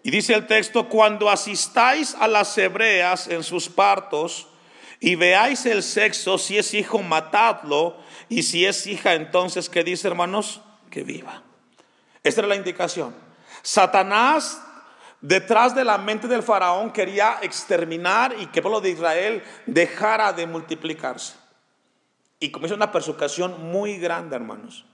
Y 0.02 0.10
dice 0.10 0.34
el 0.34 0.46
texto, 0.46 0.88
cuando 0.88 1.28
asistáis 1.28 2.14
a 2.14 2.28
las 2.28 2.56
hebreas 2.56 3.28
en 3.28 3.42
sus 3.42 3.68
partos 3.68 4.48
y 5.00 5.14
veáis 5.14 5.66
el 5.66 5.82
sexo, 5.82 6.38
si 6.38 6.58
es 6.58 6.74
hijo, 6.74 7.02
matadlo, 7.02 7.96
y 8.28 8.42
si 8.42 8.64
es 8.64 8.86
hija, 8.86 9.14
entonces, 9.14 9.68
¿qué 9.68 9.84
dice 9.84 10.08
hermanos? 10.08 10.60
Que 10.90 11.02
viva. 11.02 11.42
Esta 12.22 12.40
era 12.40 12.48
la 12.48 12.56
indicación. 12.56 13.14
Satanás, 13.62 14.60
detrás 15.20 15.74
de 15.74 15.84
la 15.84 15.98
mente 15.98 16.28
del 16.28 16.42
faraón, 16.42 16.92
quería 16.92 17.38
exterminar 17.42 18.34
y 18.38 18.46
que 18.46 18.60
el 18.60 18.62
pueblo 18.62 18.80
de 18.80 18.90
Israel 18.90 19.42
dejara 19.66 20.32
de 20.32 20.46
multiplicarse. 20.46 21.34
Y 22.40 22.50
comenzó 22.50 22.74
una 22.74 22.92
persecución 22.92 23.70
muy 23.70 23.98
grande, 23.98 24.36
hermanos. 24.36 24.84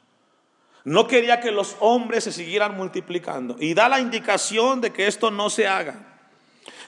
No 0.84 1.06
quería 1.06 1.40
que 1.40 1.50
los 1.50 1.76
hombres 1.80 2.24
se 2.24 2.32
siguieran 2.32 2.76
multiplicando. 2.76 3.56
Y 3.58 3.72
da 3.72 3.88
la 3.88 4.00
indicación 4.00 4.82
de 4.82 4.92
que 4.92 5.06
esto 5.06 5.30
no 5.30 5.48
se 5.48 5.66
haga. 5.66 6.14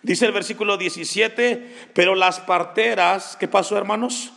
Dice 0.02 0.26
el 0.26 0.32
versículo 0.32 0.76
17, 0.76 1.90
pero 1.94 2.14
las 2.14 2.38
parteras, 2.40 3.36
¿qué 3.40 3.48
pasó 3.48 3.76
hermanos? 3.78 4.32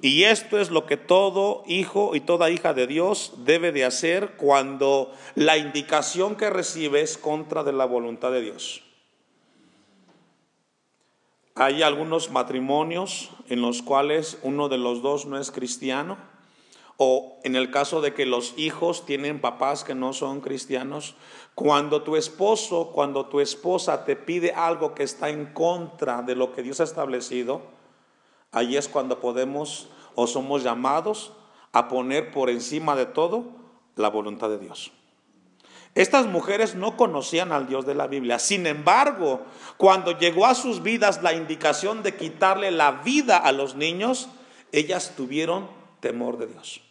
Y 0.00 0.24
esto 0.24 0.58
es 0.58 0.70
lo 0.70 0.86
que 0.86 0.96
todo 0.96 1.62
hijo 1.66 2.14
y 2.16 2.20
toda 2.20 2.50
hija 2.50 2.72
de 2.72 2.86
Dios 2.86 3.34
debe 3.38 3.70
de 3.70 3.84
hacer 3.84 4.32
cuando 4.36 5.12
la 5.34 5.56
indicación 5.58 6.36
que 6.36 6.50
recibe 6.50 7.02
es 7.02 7.18
contra 7.18 7.64
de 7.64 7.72
la 7.72 7.84
voluntad 7.84 8.32
de 8.32 8.40
Dios. 8.40 8.82
Hay 11.54 11.82
algunos 11.82 12.30
matrimonios 12.30 13.30
en 13.48 13.60
los 13.60 13.82
cuales 13.82 14.38
uno 14.42 14.68
de 14.68 14.78
los 14.78 15.02
dos 15.02 15.26
no 15.26 15.38
es 15.38 15.50
cristiano 15.50 16.16
o 16.96 17.38
en 17.42 17.56
el 17.56 17.70
caso 17.70 18.00
de 18.00 18.14
que 18.14 18.26
los 18.26 18.54
hijos 18.56 19.06
tienen 19.06 19.40
papás 19.40 19.84
que 19.84 19.94
no 19.94 20.12
son 20.12 20.40
cristianos, 20.40 21.14
cuando 21.54 22.02
tu 22.02 22.16
esposo, 22.16 22.92
cuando 22.92 23.26
tu 23.26 23.40
esposa 23.40 24.04
te 24.04 24.16
pide 24.16 24.52
algo 24.52 24.94
que 24.94 25.02
está 25.02 25.28
en 25.28 25.46
contra 25.46 26.22
de 26.22 26.34
lo 26.34 26.52
que 26.52 26.62
Dios 26.62 26.80
ha 26.80 26.84
establecido, 26.84 27.62
ahí 28.52 28.76
es 28.76 28.88
cuando 28.88 29.20
podemos 29.20 29.88
o 30.14 30.26
somos 30.26 30.62
llamados 30.62 31.32
a 31.72 31.88
poner 31.88 32.30
por 32.30 32.50
encima 32.50 32.96
de 32.96 33.06
todo 33.06 33.44
la 33.96 34.08
voluntad 34.08 34.48
de 34.48 34.58
Dios. 34.58 34.92
Estas 35.94 36.26
mujeres 36.26 36.74
no 36.74 36.96
conocían 36.96 37.52
al 37.52 37.66
Dios 37.66 37.84
de 37.84 37.94
la 37.94 38.06
Biblia. 38.06 38.38
Sin 38.38 38.66
embargo, 38.66 39.42
cuando 39.76 40.18
llegó 40.18 40.46
a 40.46 40.54
sus 40.54 40.82
vidas 40.82 41.22
la 41.22 41.34
indicación 41.34 42.02
de 42.02 42.16
quitarle 42.16 42.70
la 42.70 42.92
vida 42.92 43.36
a 43.36 43.52
los 43.52 43.74
niños, 43.74 44.28
ellas 44.72 45.12
tuvieron 45.16 45.68
temor 46.02 46.36
de 46.36 46.48
Dios. 46.48 46.82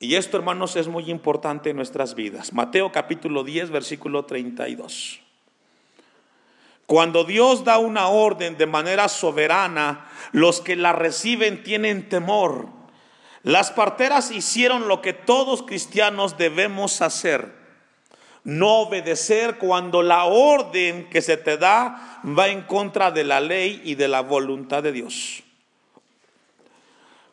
Y 0.00 0.16
esto, 0.16 0.38
hermanos, 0.38 0.74
es 0.76 0.88
muy 0.88 1.10
importante 1.10 1.70
en 1.70 1.76
nuestras 1.76 2.14
vidas. 2.14 2.54
Mateo 2.54 2.90
capítulo 2.90 3.44
10, 3.44 3.70
versículo 3.70 4.24
32. 4.24 5.20
Cuando 6.86 7.22
Dios 7.22 7.64
da 7.64 7.78
una 7.78 8.08
orden 8.08 8.56
de 8.56 8.66
manera 8.66 9.08
soberana, 9.08 10.10
los 10.32 10.60
que 10.62 10.74
la 10.74 10.92
reciben 10.92 11.62
tienen 11.62 12.08
temor. 12.08 12.66
Las 13.42 13.70
parteras 13.70 14.30
hicieron 14.30 14.88
lo 14.88 15.02
que 15.02 15.12
todos 15.12 15.62
cristianos 15.62 16.38
debemos 16.38 17.02
hacer. 17.02 17.54
No 18.42 18.78
obedecer 18.80 19.58
cuando 19.58 20.02
la 20.02 20.24
orden 20.24 21.10
que 21.10 21.20
se 21.20 21.36
te 21.36 21.58
da 21.58 22.22
va 22.26 22.48
en 22.48 22.62
contra 22.62 23.10
de 23.10 23.24
la 23.24 23.40
ley 23.40 23.82
y 23.84 23.96
de 23.96 24.08
la 24.08 24.22
voluntad 24.22 24.82
de 24.82 24.92
Dios. 24.92 25.42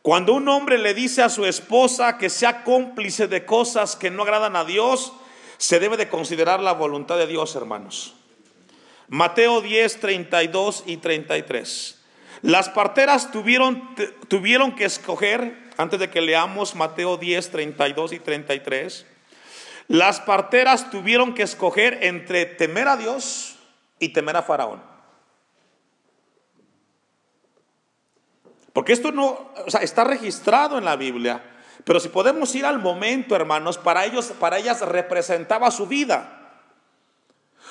Cuando 0.08 0.36
un 0.36 0.48
hombre 0.48 0.78
le 0.78 0.94
dice 0.94 1.22
a 1.22 1.28
su 1.28 1.46
esposa 1.46 2.18
que 2.18 2.30
sea 2.30 2.64
cómplice 2.64 3.28
de 3.28 3.44
cosas 3.44 3.98
que 3.98 4.10
no 4.10 4.24
agradan 4.24 4.56
a 4.56 4.64
Dios, 4.64 5.12
se 5.58 5.82
debe 5.82 5.98
de 5.98 6.08
considerar 6.08 6.62
la 6.62 6.72
voluntad 6.72 7.18
de 7.18 7.28
Dios, 7.28 7.54
hermanos. 7.58 8.16
Mateo 9.10 9.60
10, 9.60 10.00
32 10.00 10.84
y 10.86 10.96
33. 10.96 12.02
Las 12.42 12.70
parteras 12.70 13.32
tuvieron, 13.32 13.84
tuvieron 14.30 14.76
que 14.76 14.86
escoger, 14.86 15.72
antes 15.76 16.00
de 16.00 16.10
que 16.10 16.22
leamos 16.22 16.74
Mateo 16.74 17.18
10, 17.18 17.52
32 17.52 18.14
y 18.14 18.20
33, 18.20 19.06
las 19.90 20.22
parteras 20.22 20.90
tuvieron 20.90 21.34
que 21.34 21.44
escoger 21.44 22.06
entre 22.06 22.46
temer 22.46 22.88
a 22.88 22.96
Dios 22.96 23.58
y 24.00 24.08
temer 24.08 24.38
a 24.38 24.44
Faraón. 24.44 24.97
Porque 28.78 28.94
esto 28.94 29.12
no, 29.12 29.50
o 29.66 29.72
sea, 29.72 29.82
está 29.82 30.04
registrado 30.04 30.78
en 30.78 30.86
la 30.86 30.96
Biblia, 30.96 31.42
Pero 31.84 32.00
si 32.00 32.10
podemos 32.10 32.54
ir 32.54 32.64
al 32.64 32.78
momento, 32.78 33.36
hermanos, 33.36 33.80
para 33.80 34.06
ellos, 34.06 34.32
para 34.40 34.60
ellas 34.60 34.82
representaba 34.82 35.72
su 35.72 35.88
vida. 35.88 36.62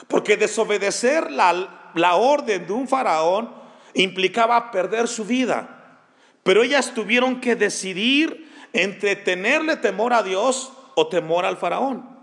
Porque 0.08 0.36
desobedecer 0.36 1.30
la, 1.30 1.92
la 1.94 2.16
orden 2.16 2.66
de 2.66 2.72
un 2.72 2.88
faraón 2.88 3.54
implicaba 3.94 4.72
perder 4.72 5.06
su 5.06 5.24
vida. 5.24 6.00
Pero 6.42 6.64
ellas 6.64 6.92
tuvieron 6.92 7.40
que 7.40 7.54
decidir 7.54 8.52
entre 8.72 9.14
tenerle 9.14 9.76
temor 9.76 10.12
a 10.12 10.24
Dios 10.24 10.72
o 10.96 11.06
temor 11.06 11.44
al 11.44 11.56
faraón. 11.56 12.18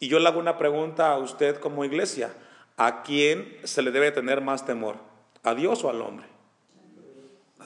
Y 0.00 0.08
yo 0.08 0.18
le 0.18 0.28
hago 0.28 0.40
una 0.40 0.56
pregunta 0.56 1.12
a 1.12 1.18
usted 1.18 1.60
como 1.60 1.84
iglesia. 1.84 2.32
¿A 2.78 3.02
quién 3.02 3.58
se 3.64 3.82
le 3.82 3.90
debe 3.90 4.12
tener 4.12 4.40
más 4.40 4.64
temor? 4.64 4.96
¿A 5.42 5.54
Dios 5.54 5.84
o 5.84 5.90
al 5.90 6.00
hombre? 6.00 6.37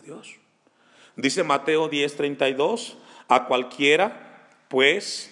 Dios. 0.03 0.35
Dice 1.17 1.45
Mateo 1.45 1.89
10:32, 1.89 2.97
a 3.29 3.47
cualquiera, 3.47 4.49
pues, 4.69 5.31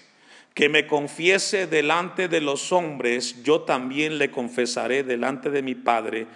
que 0.54 0.68
me 0.68 0.86
confiese 0.86 1.66
delante 1.66 2.28
de 2.28 2.40
los 2.40 2.72
hombres, 2.72 3.42
yo 3.42 3.62
también 3.62 4.18
le 4.18 4.30
confesaré 4.30 5.02
delante 5.02 5.50
de 5.50 5.62
mi 5.62 5.74
Padre 5.74 6.26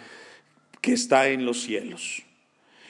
que 0.80 0.92
está 0.92 1.28
en 1.28 1.44
los 1.44 1.62
cielos. 1.62 2.22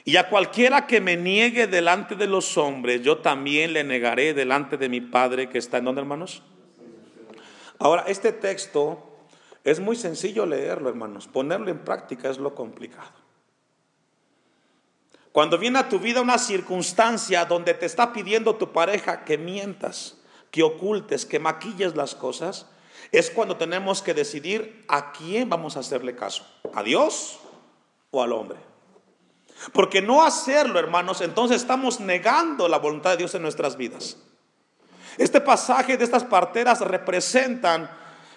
Y 0.05 0.17
a 0.17 0.29
cualquiera 0.29 0.87
que 0.87 1.01
me 1.01 1.17
niegue 1.17 1.67
delante 1.67 2.15
de 2.15 2.27
los 2.27 2.59
hombres, 2.59 3.03
yo 3.03 3.19
también 3.19 3.73
le 3.73 3.85
negaré 3.85 4.35
delante 4.35 4.77
de 4.77 4.89
mi 4.89 5.01
Padre 5.01 5.49
que 5.49 5.59
está 5.59 5.79
en 5.79 5.87
donde, 5.87 6.03
hermanos? 6.03 6.43
Ahora, 7.79 8.05
este 8.07 8.33
texto 8.33 9.27
es 9.65 9.81
muy 9.81 9.97
sencillo 9.97 10.45
leerlo, 10.45 10.91
hermanos. 10.91 11.27
Ponerlo 11.27 11.71
en 11.71 11.79
práctica 11.79 12.29
es 12.29 12.39
lo 12.39 12.55
complicado. 12.55 13.24
Cuando 15.35 15.59
viene 15.59 15.81
a 15.81 15.89
tu 15.89 15.99
vida 15.99 16.21
una 16.21 16.39
circunstancia 16.39 17.45
donde 17.45 17.75
te 17.75 17.87
está 17.87 18.13
pidiendo 18.13 18.55
tu 18.55 18.71
pareja 18.71 19.25
que 19.25 19.37
mientas, 19.37 20.17
que 20.53 20.63
ocultes, 20.63 21.27
que 21.27 21.41
maquilles 21.41 21.97
las 21.97 22.15
cosas, 22.15 22.67
es 23.11 23.31
cuando 23.31 23.57
tenemos 23.57 24.01
que 24.01 24.15
decidir 24.15 24.85
a 24.87 25.11
quién 25.11 25.49
vamos 25.49 25.77
a 25.77 25.81
hacerle 25.81 26.15
caso, 26.15 26.47
a 26.73 26.85
Dios 26.85 27.41
o 28.13 28.23
al 28.23 28.31
hombre. 28.31 28.61
Porque 29.73 30.01
no 30.01 30.23
hacerlo, 30.23 30.79
hermanos, 30.79 31.21
entonces 31.21 31.57
estamos 31.57 31.99
negando 31.99 32.69
la 32.69 32.79
voluntad 32.79 33.11
de 33.11 33.17
Dios 33.17 33.35
en 33.35 33.43
nuestras 33.43 33.77
vidas. 33.77 34.19
Este 35.19 35.41
pasaje 35.41 35.97
de 35.97 36.05
estas 36.05 36.23
parteras 36.23 36.81
representan 36.81 37.91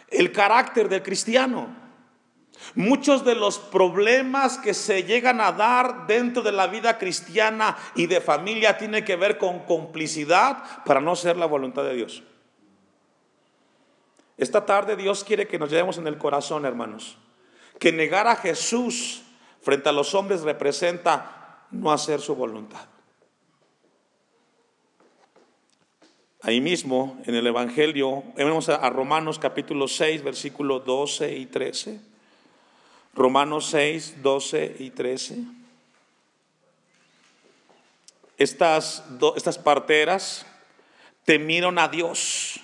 el 0.10 0.32
carácter 0.32 0.90
del 0.90 1.04
cristiano. 1.04 1.87
Muchos 2.76 3.24
de 3.24 3.36
los 3.36 3.60
problemas 3.60 4.58
que 4.58 4.74
se 4.74 5.04
llegan 5.04 5.42
a 5.42 5.52
dar 5.52 6.08
dentro 6.08 6.42
de 6.42 6.52
la 6.52 6.68
vida 6.68 6.98
cristiana 6.98 7.78
y 7.96 8.08
de 8.08 8.22
familia 8.22 8.78
tienen 8.78 9.06
que 9.06 9.16
ver 9.16 9.38
con 9.38 9.60
complicidad 9.60 10.84
para 10.86 11.00
no 11.00 11.16
ser 11.16 11.38
la 11.38 11.46
voluntad 11.46 11.84
de 11.84 11.96
Dios. 11.96 12.24
Esta 14.38 14.66
tarde 14.66 14.96
Dios 14.96 15.24
quiere 15.24 15.48
que 15.48 15.58
nos 15.58 15.70
llevemos 15.70 15.98
en 15.98 16.08
el 16.08 16.18
corazón, 16.18 16.66
hermanos, 16.66 17.18
que 17.80 17.92
negar 17.92 18.28
a 18.28 18.36
Jesús 18.36 19.24
frente 19.62 19.90
a 19.90 19.92
los 19.92 20.14
hombres 20.14 20.42
representa 20.42 21.66
no 21.72 21.92
hacer 21.92 22.22
su 22.22 22.36
voluntad. 22.36 22.88
Ahí 26.42 26.62
mismo, 26.62 27.20
en 27.26 27.36
el 27.36 27.48
Evangelio, 27.48 28.24
vemos 28.36 28.70
a 28.70 28.90
Romanos 28.90 29.40
capítulo 29.40 29.88
6, 29.88 30.24
versículos 30.24 30.86
12 30.86 31.36
y 31.36 31.48
13. 31.48 32.17
Romanos 33.18 33.66
6, 33.72 34.22
12 34.22 34.76
y 34.78 34.92
13. 34.92 35.40
Estas, 38.38 39.04
estas 39.36 39.58
parteras 39.58 40.46
temieron 41.26 41.80
a 41.80 41.88
Dios. 41.88 42.60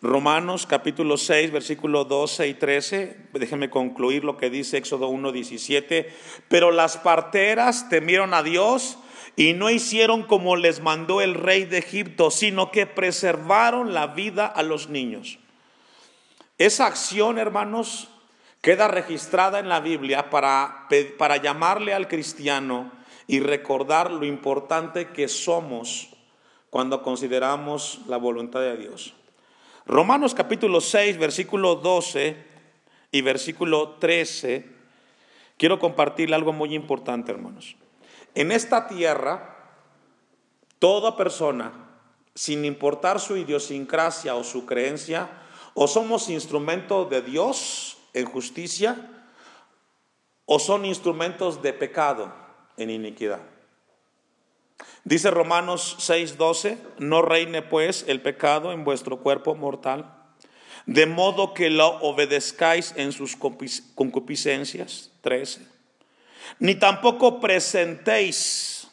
Romanos 0.00 0.64
capítulo 0.64 1.18
6, 1.18 1.50
versículos 1.52 2.08
12 2.08 2.48
y 2.48 2.54
13. 2.54 3.18
Déjenme 3.34 3.68
concluir 3.68 4.24
lo 4.24 4.38
que 4.38 4.48
dice 4.48 4.78
Éxodo 4.78 5.08
1, 5.08 5.32
17. 5.32 6.10
Pero 6.48 6.70
las 6.70 6.96
parteras 6.96 7.90
temieron 7.90 8.32
a 8.32 8.42
Dios 8.42 8.96
y 9.36 9.52
no 9.52 9.68
hicieron 9.68 10.22
como 10.22 10.56
les 10.56 10.80
mandó 10.80 11.20
el 11.20 11.34
rey 11.34 11.66
de 11.66 11.76
Egipto, 11.76 12.30
sino 12.30 12.70
que 12.70 12.86
preservaron 12.86 13.92
la 13.92 14.06
vida 14.06 14.46
a 14.46 14.62
los 14.62 14.88
niños. 14.88 15.38
Esa 16.60 16.84
acción, 16.84 17.38
hermanos, 17.38 18.08
queda 18.60 18.86
registrada 18.86 19.60
en 19.60 19.70
la 19.70 19.80
Biblia 19.80 20.28
para, 20.28 20.88
para 21.16 21.38
llamarle 21.38 21.94
al 21.94 22.06
cristiano 22.06 22.92
y 23.26 23.40
recordar 23.40 24.10
lo 24.10 24.26
importante 24.26 25.08
que 25.08 25.26
somos 25.26 26.10
cuando 26.68 27.02
consideramos 27.02 28.00
la 28.08 28.18
voluntad 28.18 28.60
de 28.60 28.76
Dios. 28.76 29.14
Romanos 29.86 30.34
capítulo 30.34 30.82
6, 30.82 31.16
versículo 31.16 31.76
12 31.76 32.36
y 33.10 33.22
versículo 33.22 33.96
13, 33.98 34.68
quiero 35.56 35.78
compartir 35.78 36.34
algo 36.34 36.52
muy 36.52 36.74
importante, 36.74 37.32
hermanos. 37.32 37.74
En 38.34 38.52
esta 38.52 38.86
tierra, 38.86 39.56
toda 40.78 41.16
persona, 41.16 41.72
sin 42.34 42.66
importar 42.66 43.18
su 43.18 43.38
idiosincrasia 43.38 44.34
o 44.34 44.44
su 44.44 44.66
creencia, 44.66 45.40
o 45.82 45.88
somos 45.88 46.28
instrumentos 46.28 47.08
de 47.08 47.22
Dios 47.22 47.96
en 48.12 48.26
justicia, 48.26 49.24
o 50.44 50.58
son 50.58 50.84
instrumentos 50.84 51.62
de 51.62 51.72
pecado 51.72 52.30
en 52.76 52.90
iniquidad. 52.90 53.40
Dice 55.04 55.30
Romanos 55.30 55.96
6:12, 56.00 56.76
no 56.98 57.22
reine 57.22 57.62
pues 57.62 58.04
el 58.08 58.20
pecado 58.20 58.72
en 58.72 58.84
vuestro 58.84 59.20
cuerpo 59.20 59.54
mortal, 59.54 60.12
de 60.84 61.06
modo 61.06 61.54
que 61.54 61.70
lo 61.70 61.96
obedezcáis 62.02 62.92
en 62.96 63.12
sus 63.12 63.34
concupiscencias. 63.94 65.12
13 65.22 65.66
ni 66.58 66.74
tampoco 66.74 67.40
presentéis 67.40 68.86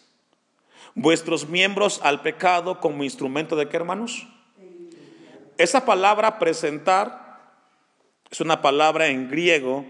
vuestros 0.95 1.49
miembros 1.49 1.99
al 2.01 2.21
pecado 2.21 2.79
como 2.79 3.03
instrumento 3.03 3.57
de 3.57 3.67
qué, 3.67 3.75
hermanos? 3.75 4.25
Esa 5.57 5.85
palabra 5.85 6.39
presentar 6.39 7.39
es 8.29 8.41
una 8.41 8.61
palabra 8.61 9.07
en 9.07 9.29
griego 9.29 9.85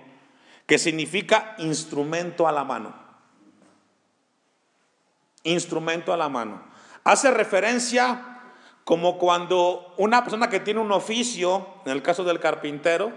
que 0.66 0.78
significa 0.78 1.56
instrumento 1.58 2.48
a 2.48 2.52
la 2.52 2.64
mano. 2.64 2.94
Instrumento 5.44 6.14
a 6.14 6.18
la 6.18 6.30
mano. 6.30 6.62
Hace 7.04 7.32
referencia 7.32 8.38
como 8.84 9.18
cuando 9.18 9.94
una 9.98 10.24
persona 10.24 10.50
que 10.50 10.60
tiene 10.60 10.80
un 10.80 10.92
oficio, 10.92 11.68
en 11.86 11.92
el 11.92 12.02
caso 12.02 12.24
del 12.24 12.40
carpintero, 12.40 13.12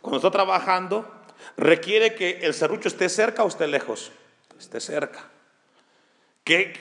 cuando 0.00 0.18
está 0.18 0.30
trabajando, 0.30 1.08
requiere 1.56 2.14
que 2.14 2.40
el 2.42 2.54
serrucho 2.54 2.88
esté 2.88 3.08
cerca 3.08 3.44
o 3.44 3.48
esté 3.48 3.66
lejos. 3.66 4.12
Esté 4.58 4.80
cerca. 4.80 5.28
Que, 6.44 6.72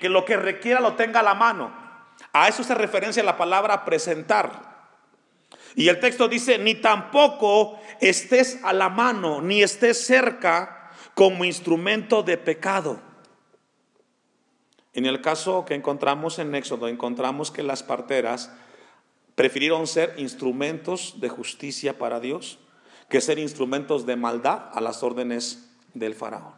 que, 0.00 0.08
lo 0.08 0.24
que 0.24 0.36
requiera 0.36 0.80
lo 0.80 0.94
tenga 0.94 1.20
a 1.20 1.22
la 1.22 1.34
mano. 1.34 1.72
A 2.32 2.48
eso 2.48 2.64
se 2.64 2.74
referencia 2.74 3.22
la 3.22 3.36
palabra 3.36 3.84
presentar. 3.84 4.72
Y 5.74 5.88
el 5.88 6.00
texto 6.00 6.28
dice, 6.28 6.58
ni 6.58 6.74
tampoco 6.74 7.78
estés 8.00 8.58
a 8.62 8.72
la 8.72 8.88
mano, 8.88 9.40
ni 9.40 9.62
estés 9.62 10.04
cerca 10.04 10.90
como 11.14 11.44
instrumento 11.44 12.22
de 12.22 12.38
pecado. 12.38 13.00
En 14.94 15.06
el 15.06 15.20
caso 15.22 15.64
que 15.64 15.74
encontramos 15.74 16.38
en 16.38 16.54
Éxodo, 16.54 16.88
encontramos 16.88 17.50
que 17.50 17.62
las 17.62 17.82
parteras 17.82 18.50
prefirieron 19.34 19.86
ser 19.86 20.14
instrumentos 20.18 21.20
de 21.20 21.30
justicia 21.30 21.98
para 21.98 22.20
Dios 22.20 22.58
que 23.08 23.20
ser 23.20 23.38
instrumentos 23.38 24.06
de 24.06 24.16
maldad 24.16 24.70
a 24.72 24.80
las 24.80 25.02
órdenes 25.02 25.68
del 25.92 26.14
faraón. 26.14 26.54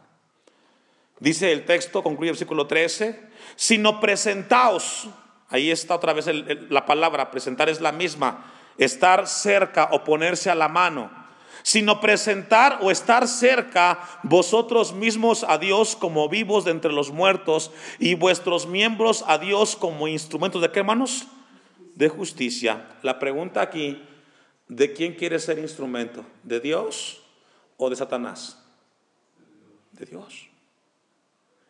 Dice 1.19 1.51
el 1.51 1.65
texto, 1.65 2.01
concluye 2.01 2.29
el 2.29 2.35
versículo 2.35 2.65
13, 2.65 3.19
sino 3.57 3.99
presentaos, 3.99 5.09
ahí 5.49 5.71
está 5.71 5.95
otra 5.95 6.13
vez 6.13 6.27
la 6.69 6.85
palabra, 6.85 7.31
presentar 7.31 7.69
es 7.69 7.81
la 7.81 7.91
misma, 7.91 8.51
estar 8.77 9.27
cerca 9.27 9.89
o 9.91 10.03
ponerse 10.03 10.49
a 10.49 10.55
la 10.55 10.67
mano, 10.67 11.11
sino 11.63 11.99
presentar 11.99 12.79
o 12.81 12.91
estar 12.91 13.27
cerca 13.27 13.99
vosotros 14.23 14.93
mismos 14.93 15.43
a 15.47 15.57
Dios 15.57 15.95
como 15.95 16.29
vivos 16.29 16.65
de 16.65 16.71
entre 16.71 16.91
los 16.91 17.11
muertos 17.11 17.71
y 17.99 18.15
vuestros 18.15 18.67
miembros 18.67 19.23
a 19.27 19.37
Dios 19.37 19.75
como 19.75 20.07
instrumentos 20.07 20.61
de 20.61 20.71
qué 20.71 20.83
manos? 20.83 21.27
De 21.95 22.09
justicia. 22.09 22.85
La 23.01 23.19
pregunta 23.19 23.61
aquí 23.61 24.01
¿De 24.67 24.93
quién 24.93 25.13
quiere 25.13 25.39
ser 25.39 25.59
instrumento? 25.59 26.25
¿De 26.43 26.59
Dios 26.59 27.21
o 27.77 27.89
de 27.89 27.95
Satanás? 27.95 28.63
De 29.91 30.05
Dios. 30.05 30.49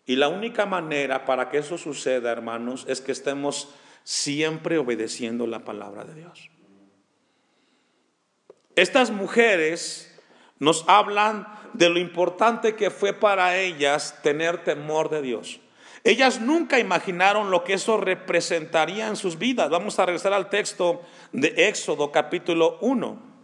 Y 0.05 0.15
la 0.15 0.27
única 0.27 0.65
manera 0.65 1.25
para 1.25 1.49
que 1.49 1.57
eso 1.57 1.77
suceda, 1.77 2.31
hermanos, 2.31 2.85
es 2.87 3.01
que 3.01 3.11
estemos 3.11 3.69
siempre 4.03 4.77
obedeciendo 4.77 5.47
la 5.47 5.65
palabra 5.65 6.03
de 6.05 6.13
Dios. 6.13 6.49
Estas 8.75 9.09
mujeres 9.09 10.15
nos 10.59 10.85
hablan 10.87 11.47
de 11.73 11.89
lo 11.89 11.99
importante 11.99 12.75
que 12.75 12.91
fue 12.91 13.13
para 13.13 13.57
ellas 13.57 14.21
tener 14.21 14.63
temor 14.63 15.09
de 15.09 15.21
Dios. 15.21 15.59
Ellas 16.03 16.39
nunca 16.39 16.77
imaginaron 16.77 17.49
lo 17.49 17.63
que 17.63 17.73
eso 17.73 17.97
representaría 17.97 19.07
en 19.07 19.15
sus 19.15 19.39
vidas. 19.39 19.71
Vamos 19.71 19.97
a 19.97 20.05
regresar 20.05 20.33
al 20.33 20.49
texto 20.49 21.01
de 21.31 21.67
Éxodo 21.67 22.11
capítulo 22.11 22.77
1. 22.81 23.35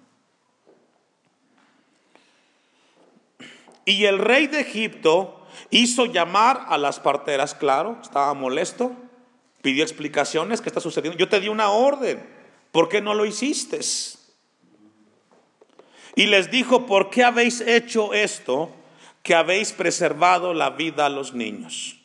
Y 3.85 4.05
el 4.05 4.19
rey 4.19 4.45
de 4.45 4.61
Egipto 4.61 5.40
hizo 5.69 6.05
llamar 6.05 6.65
a 6.67 6.77
las 6.77 6.99
parteras, 6.99 7.55
claro, 7.55 7.97
estaba 8.01 8.33
molesto, 8.33 8.91
pidió 9.61 9.83
explicaciones, 9.83 10.61
¿qué 10.61 10.69
está 10.69 10.79
sucediendo? 10.79 11.17
Yo 11.17 11.29
te 11.29 11.39
di 11.39 11.47
una 11.47 11.71
orden, 11.71 12.27
¿por 12.71 12.89
qué 12.89 13.01
no 13.01 13.13
lo 13.13 13.25
hiciste? 13.25 13.79
Y 16.15 16.25
les 16.27 16.51
dijo, 16.51 16.85
¿por 16.85 17.09
qué 17.09 17.23
habéis 17.23 17.61
hecho 17.61 18.13
esto 18.13 18.71
que 19.23 19.35
habéis 19.35 19.71
preservado 19.71 20.53
la 20.53 20.71
vida 20.71 21.05
a 21.05 21.09
los 21.09 21.33
niños? 21.33 21.97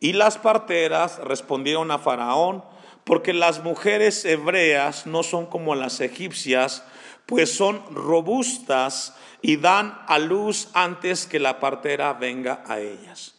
Y 0.00 0.12
las 0.12 0.36
parteras 0.36 1.18
respondieron 1.18 1.90
a 1.90 1.98
Faraón, 1.98 2.62
porque 3.04 3.32
las 3.32 3.62
mujeres 3.62 4.24
hebreas 4.24 5.06
no 5.06 5.22
son 5.22 5.46
como 5.46 5.74
las 5.74 6.00
egipcias, 6.00 6.84
pues 7.26 7.54
son 7.54 7.82
robustas 7.94 9.14
y 9.40 9.56
dan 9.56 9.98
a 10.06 10.18
luz 10.18 10.68
antes 10.74 11.26
que 11.26 11.38
la 11.38 11.60
partera 11.60 12.12
venga 12.14 12.62
a 12.66 12.80
ellas. 12.80 13.34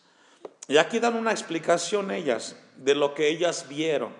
Y 0.67 0.77
aquí 0.77 0.99
dan 0.99 1.15
una 1.15 1.31
explicación 1.31 2.11
ellas 2.11 2.57
de 2.77 2.95
lo 2.95 3.13
que 3.13 3.29
ellas 3.29 3.67
vieron. 3.67 4.13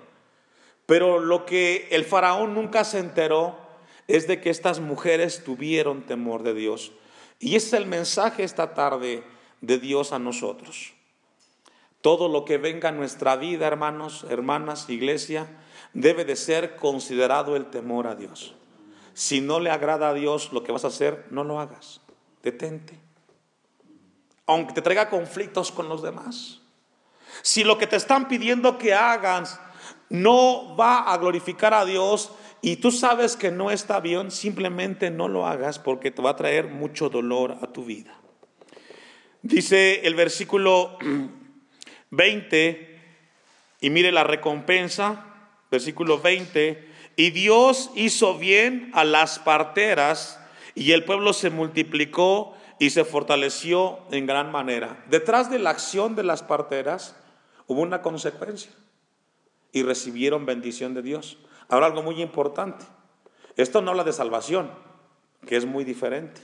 Pero 0.85 1.19
lo 1.19 1.45
que 1.45 1.87
el 1.91 2.05
faraón 2.05 2.53
nunca 2.53 2.83
se 2.83 2.99
enteró 2.99 3.57
es 4.07 4.27
de 4.27 4.39
que 4.39 4.51
estas 4.51 4.79
mujeres 4.79 5.43
tuvieron 5.43 6.03
temor 6.03 6.43
de 6.43 6.53
Dios. 6.53 6.91
Y 7.39 7.55
ese 7.55 7.67
es 7.67 7.73
el 7.73 7.85
mensaje 7.87 8.43
esta 8.43 8.73
tarde 8.73 9.23
de 9.61 9.79
Dios 9.79 10.11
a 10.11 10.19
nosotros. 10.19 10.93
Todo 12.01 12.29
lo 12.29 12.45
que 12.45 12.59
venga 12.59 12.89
a 12.89 12.91
nuestra 12.91 13.35
vida, 13.35 13.65
hermanos, 13.65 14.25
hermanas, 14.29 14.89
iglesia, 14.89 15.47
debe 15.93 16.23
de 16.23 16.35
ser 16.35 16.75
considerado 16.75 17.55
el 17.55 17.65
temor 17.65 18.05
a 18.05 18.15
Dios. 18.15 18.53
Si 19.15 19.39
no 19.39 19.61
le 19.61 19.71
agrada 19.71 20.09
a 20.09 20.13
Dios 20.13 20.51
lo 20.51 20.61
que 20.61 20.73
vas 20.73 20.83
a 20.83 20.89
hacer, 20.89 21.25
no 21.31 21.45
lo 21.45 21.61
hagas. 21.61 22.01
Detente. 22.43 22.99
Aunque 24.45 24.73
te 24.73 24.81
traiga 24.81 25.09
conflictos 25.09 25.71
con 25.71 25.87
los 25.87 26.03
demás. 26.03 26.61
Si 27.41 27.63
lo 27.63 27.77
que 27.77 27.87
te 27.87 27.95
están 27.95 28.27
pidiendo 28.27 28.77
que 28.77 28.93
hagas 28.93 29.59
no 30.09 30.75
va 30.75 31.11
a 31.11 31.17
glorificar 31.17 31.73
a 31.73 31.85
Dios, 31.85 32.33
y 32.61 32.75
tú 32.75 32.91
sabes 32.91 33.37
que 33.37 33.51
no 33.51 33.71
está 33.71 34.01
bien, 34.01 34.31
simplemente 34.31 35.09
no 35.11 35.29
lo 35.29 35.47
hagas 35.47 35.79
porque 35.79 36.11
te 36.11 36.21
va 36.21 36.31
a 36.31 36.35
traer 36.35 36.67
mucho 36.67 37.09
dolor 37.09 37.57
a 37.61 37.67
tu 37.67 37.85
vida. 37.85 38.17
Dice 39.41 40.01
el 40.05 40.15
versículo 40.15 40.97
20, 42.09 43.01
y 43.79 43.89
mire 43.91 44.11
la 44.11 44.25
recompensa, 44.25 45.25
versículo 45.71 46.19
20, 46.19 46.94
y 47.15 47.31
Dios 47.31 47.91
hizo 47.95 48.37
bien 48.37 48.91
a 48.93 49.03
las 49.03 49.39
parteras 49.39 50.39
y 50.73 50.91
el 50.91 51.05
pueblo 51.05 51.33
se 51.33 51.49
multiplicó 51.49 52.53
y 52.79 52.89
se 52.89 53.05
fortaleció 53.05 53.99
en 54.11 54.25
gran 54.25 54.51
manera. 54.51 55.03
Detrás 55.09 55.49
de 55.49 55.59
la 55.59 55.69
acción 55.69 56.15
de 56.15 56.23
las 56.23 56.43
parteras 56.43 57.15
hubo 57.67 57.81
una 57.81 58.01
consecuencia 58.01 58.71
y 59.71 59.83
recibieron 59.83 60.45
bendición 60.45 60.93
de 60.93 61.01
Dios. 61.01 61.37
Ahora 61.69 61.87
algo 61.87 62.03
muy 62.03 62.21
importante. 62.21 62.85
Esto 63.55 63.81
no 63.81 63.91
habla 63.91 64.03
de 64.03 64.13
salvación, 64.13 64.69
que 65.47 65.55
es 65.55 65.65
muy 65.65 65.83
diferente. 65.83 66.41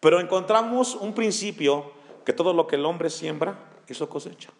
Pero 0.00 0.20
encontramos 0.20 0.94
un 0.94 1.14
principio 1.14 1.92
que 2.24 2.32
todo 2.32 2.52
lo 2.52 2.66
que 2.66 2.76
el 2.76 2.84
hombre 2.84 3.08
siembra, 3.08 3.58
eso 3.86 4.08
cosecha. 4.08 4.50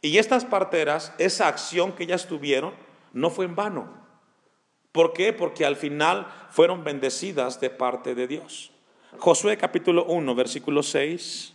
Y 0.00 0.18
estas 0.18 0.44
parteras, 0.44 1.12
esa 1.18 1.48
acción 1.48 1.92
que 1.92 2.04
ellas 2.04 2.26
tuvieron, 2.26 2.72
no 3.12 3.30
fue 3.30 3.44
en 3.44 3.54
vano. 3.54 3.97
¿Por 4.98 5.12
qué? 5.12 5.32
Porque 5.32 5.64
al 5.64 5.76
final 5.76 6.26
fueron 6.50 6.82
bendecidas 6.82 7.60
de 7.60 7.70
parte 7.70 8.16
de 8.16 8.26
Dios. 8.26 8.72
Josué 9.16 9.56
capítulo 9.56 10.04
1, 10.06 10.34
versículo 10.34 10.82
6, 10.82 11.52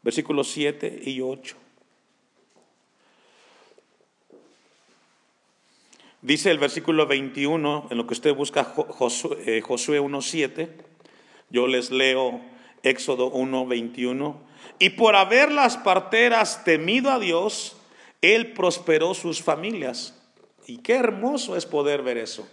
versículos 0.00 0.52
7 0.52 1.02
y 1.04 1.20
8. 1.20 1.56
Dice 6.22 6.52
el 6.52 6.58
versículo 6.58 7.08
21, 7.08 7.88
en 7.90 7.98
lo 7.98 8.06
que 8.06 8.14
usted 8.14 8.36
busca 8.36 8.62
Josué, 8.62 9.44
1.7, 9.44 10.58
eh, 10.60 10.68
yo 11.50 11.66
les 11.66 11.90
leo 11.90 12.40
Éxodo 12.84 13.32
1.21, 13.32 14.36
y 14.78 14.90
por 14.90 15.16
haber 15.16 15.50
las 15.50 15.76
parteras 15.76 16.62
temido 16.62 17.10
a 17.10 17.18
Dios, 17.18 17.76
Él 18.22 18.52
prosperó 18.52 19.12
sus 19.12 19.42
familias. 19.42 20.14
Y 20.68 20.78
qué 20.78 20.94
hermoso 20.94 21.56
es 21.56 21.66
poder 21.66 22.02
ver 22.02 22.18
eso 22.18 22.46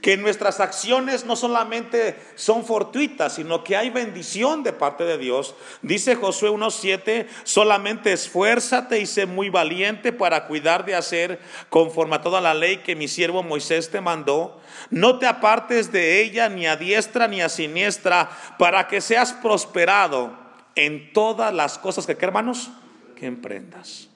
que 0.00 0.16
nuestras 0.16 0.60
acciones 0.60 1.24
no 1.24 1.34
solamente 1.34 2.16
son 2.36 2.64
fortuitas, 2.64 3.34
sino 3.34 3.64
que 3.64 3.76
hay 3.76 3.90
bendición 3.90 4.62
de 4.62 4.72
parte 4.72 5.04
de 5.04 5.18
Dios. 5.18 5.54
Dice 5.82 6.14
Josué 6.14 6.50
1.7, 6.50 7.26
solamente 7.44 8.12
esfuérzate 8.12 9.00
y 9.00 9.06
sé 9.06 9.26
muy 9.26 9.50
valiente 9.50 10.12
para 10.12 10.46
cuidar 10.46 10.84
de 10.84 10.94
hacer 10.94 11.40
conforme 11.68 12.16
a 12.16 12.22
toda 12.22 12.40
la 12.40 12.54
ley 12.54 12.78
que 12.78 12.94
mi 12.94 13.08
siervo 13.08 13.42
Moisés 13.42 13.90
te 13.90 14.00
mandó. 14.00 14.60
No 14.90 15.18
te 15.18 15.26
apartes 15.26 15.90
de 15.90 16.22
ella 16.22 16.48
ni 16.48 16.66
a 16.66 16.76
diestra 16.76 17.26
ni 17.26 17.40
a 17.40 17.48
siniestra, 17.48 18.30
para 18.58 18.86
que 18.86 19.00
seas 19.00 19.32
prosperado 19.32 20.32
en 20.76 21.12
todas 21.12 21.52
las 21.52 21.76
cosas 21.76 22.06
que, 22.06 22.16
¿qué, 22.16 22.24
hermanos, 22.24 22.70
que 23.16 23.26
emprendas. 23.26 24.08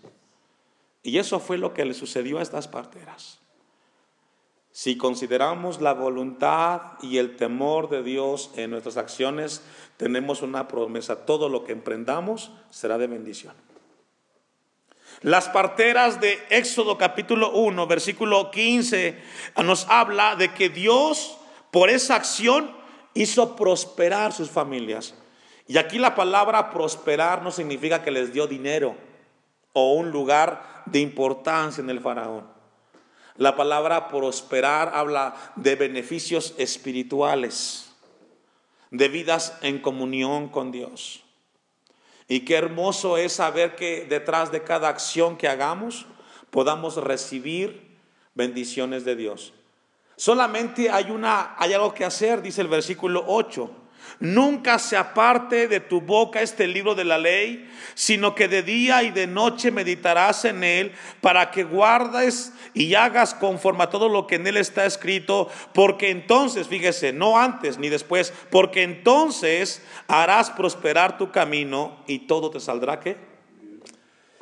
Y 1.03 1.19
eso 1.19 1.41
fue 1.41 1.59
lo 1.59 1.75
que 1.75 1.85
le 1.85 1.95
sucedió 1.95 2.39
a 2.39 2.43
estas 2.43 2.69
parteras. 2.69 3.42
Si 4.83 4.97
consideramos 4.97 5.81
la 5.81 5.93
voluntad 5.93 6.99
y 7.03 7.19
el 7.19 7.37
temor 7.37 7.89
de 7.89 8.03
Dios 8.03 8.51
en 8.57 8.73
nuestras 8.73 8.97
acciones, 8.97 9.63
tenemos 9.97 10.43
una 10.43 10.67
promesa. 10.67 11.25
Todo 11.25 11.49
lo 11.49 11.63
que 11.63 11.71
emprendamos 11.71 12.51
será 12.69 12.99
de 12.99 13.07
bendición. 13.07 13.55
Las 15.21 15.49
parteras 15.49 16.21
de 16.21 16.37
Éxodo 16.51 16.99
capítulo 16.99 17.53
1, 17.53 17.87
versículo 17.87 18.51
15, 18.51 19.23
nos 19.63 19.87
habla 19.89 20.35
de 20.35 20.53
que 20.53 20.69
Dios, 20.69 21.39
por 21.71 21.89
esa 21.89 22.17
acción, 22.17 22.75
hizo 23.15 23.55
prosperar 23.55 24.33
sus 24.33 24.51
familias. 24.51 25.15
Y 25.69 25.79
aquí 25.79 26.01
la 26.01 26.17
palabra 26.17 26.73
prosperar 26.73 27.41
no 27.45 27.53
significa 27.53 28.03
que 28.03 28.11
les 28.11 28.33
dio 28.33 28.49
dinero 28.49 28.97
o 29.75 29.93
un 29.93 30.11
lugar 30.11 30.83
de 30.87 30.99
importancia 30.99 31.81
en 31.81 31.91
el 31.91 32.01
faraón. 32.01 32.52
La 33.37 33.57
palabra 33.57 34.09
prosperar 34.09 34.93
habla 34.95 35.35
de 35.57 35.75
beneficios 35.75 36.55
espirituales, 36.59 37.93
de 38.91 39.09
vidas 39.09 39.57
en 39.63 39.81
comunión 39.81 40.49
con 40.49 40.71
Dios. 40.71 41.23
Y 42.29 42.41
qué 42.41 42.57
hermoso 42.57 43.17
es 43.17 43.33
saber 43.35 43.75
que 43.75 44.05
detrás 44.05 44.53
de 44.53 44.63
cada 44.63 44.89
acción 44.89 45.37
que 45.37 45.49
hagamos 45.49 46.07
podamos 46.51 46.97
recibir 46.97 47.99
bendiciones 48.35 49.05
de 49.05 49.17
Dios. 49.17 49.53
Solamente 50.17 50.91
hay 50.91 51.11
una 51.11 51.55
hay 51.59 51.73
algo 51.73 51.95
que 51.95 52.05
hacer, 52.05 52.43
dice 52.43 52.61
el 52.61 52.69
versículo 52.69 53.25
8. 53.27 53.82
Nunca 54.21 54.79
se 54.79 54.97
aparte 54.97 55.69
de 55.69 55.81
tu 55.81 56.01
boca 56.01 56.43
este 56.43 56.67
libro 56.67 56.95
de 56.95 57.05
la 57.05 57.19
ley, 57.19 57.69
sino 57.95 58.35
que 58.35 58.49
de 58.49 58.63
día 58.63 59.03
y 59.03 59.11
de 59.11 59.27
noche 59.27 59.71
meditarás 59.71 60.45
en 60.45 60.65
él 60.65 60.93
para 61.21 61.51
que 61.51 61.65
guardes 61.65 62.53
y 62.75 62.95
hagas 62.95 63.35
conforme 63.35 63.85
a 63.85 63.91
todo 63.91 64.09
lo 64.09 64.27
que 64.27 64.37
en 64.37 64.47
él 64.47 64.57
está 64.57 64.87
escrito, 64.87 65.49
porque 65.75 66.11
entonces, 66.11 66.69
fíjese, 66.69 67.13
no 67.13 67.39
antes 67.39 67.79
ni 67.79 67.89
después, 67.89 68.33
porque 68.51 68.83
entonces 68.83 69.83
harás 70.09 70.51
prosperar 70.51 71.19
tu 71.19 71.31
camino 71.31 71.99
y 72.07 72.21
todo 72.21 72.51
te 72.51 72.61
saldrá 72.61 73.01
qué? 73.01 73.17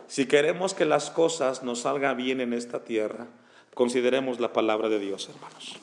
Si 0.07 0.27
queremos 0.27 0.75
que 0.75 0.85
las 0.85 1.09
cosas 1.09 1.63
nos 1.63 1.83
salgan 1.83 2.17
bien 2.17 2.41
en 2.41 2.53
esta 2.53 2.83
tierra, 2.83 3.29
consideremos 3.75 4.41
la 4.41 4.53
palabra 4.53 4.89
de 4.89 4.99
Dios, 4.99 5.29
hermanos. 5.29 5.79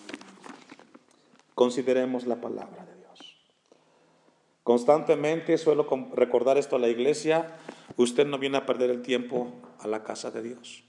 Consideremos 1.56 2.28
la 2.28 2.36
palabra 2.36 2.86
de 2.86 2.97
Constantemente 4.68 5.58
suelo 5.58 5.88
recordar 6.14 6.58
esto 6.58 6.76
a 6.76 6.80
la 6.80 6.90
iglesia, 6.90 7.56
usted 7.96 8.28
no 8.28 8.38
viene 8.38 8.58
a 8.58 8.66
perder 8.66 8.90
el 8.90 9.02
tiempo 9.02 9.54
a 9.80 9.88
la 9.88 10.04
casa 10.04 10.30
de 10.30 10.42
Dios. 10.42 10.84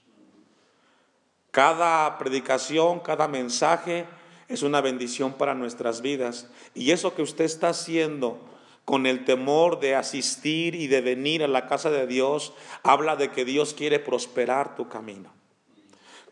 Cada 1.53 2.19
predicación, 2.19 2.99
cada 2.99 3.29
mensaje 3.29 4.05
es 4.49 4.65
una 4.65 4.81
bendición 4.81 5.35
para 5.35 5.55
nuestras 5.55 6.03
vidas. 6.03 6.49
Y 6.75 6.91
eso 6.91 7.15
que 7.15 7.23
usted 7.23 7.45
está 7.45 7.69
haciendo 7.69 8.41
con 8.85 9.07
el 9.07 9.25
temor 9.25 9.79
de 9.79 9.95
asistir 9.95 10.75
y 10.75 10.89
de 10.89 11.01
venir 11.01 11.45
a 11.45 11.47
la 11.47 11.69
casa 11.69 11.89
de 11.89 12.09
Dios, 12.09 12.55
habla 12.83 13.15
de 13.15 13.31
que 13.31 13.45
Dios 13.45 13.75
quiere 13.75 14.01
prosperar 14.01 14.75
tu 14.75 14.89
camino. 14.89 15.31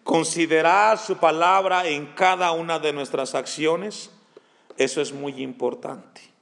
Considerar 0.03 0.99
su 0.99 1.19
palabra 1.19 1.87
en 1.87 2.07
cada 2.07 2.51
una 2.51 2.81
de 2.81 2.93
nuestras 2.93 3.37
acciones 3.37 4.11
Eso 4.79 5.01
es 5.01 5.13
muy 5.13 5.41
importante. 5.45 6.36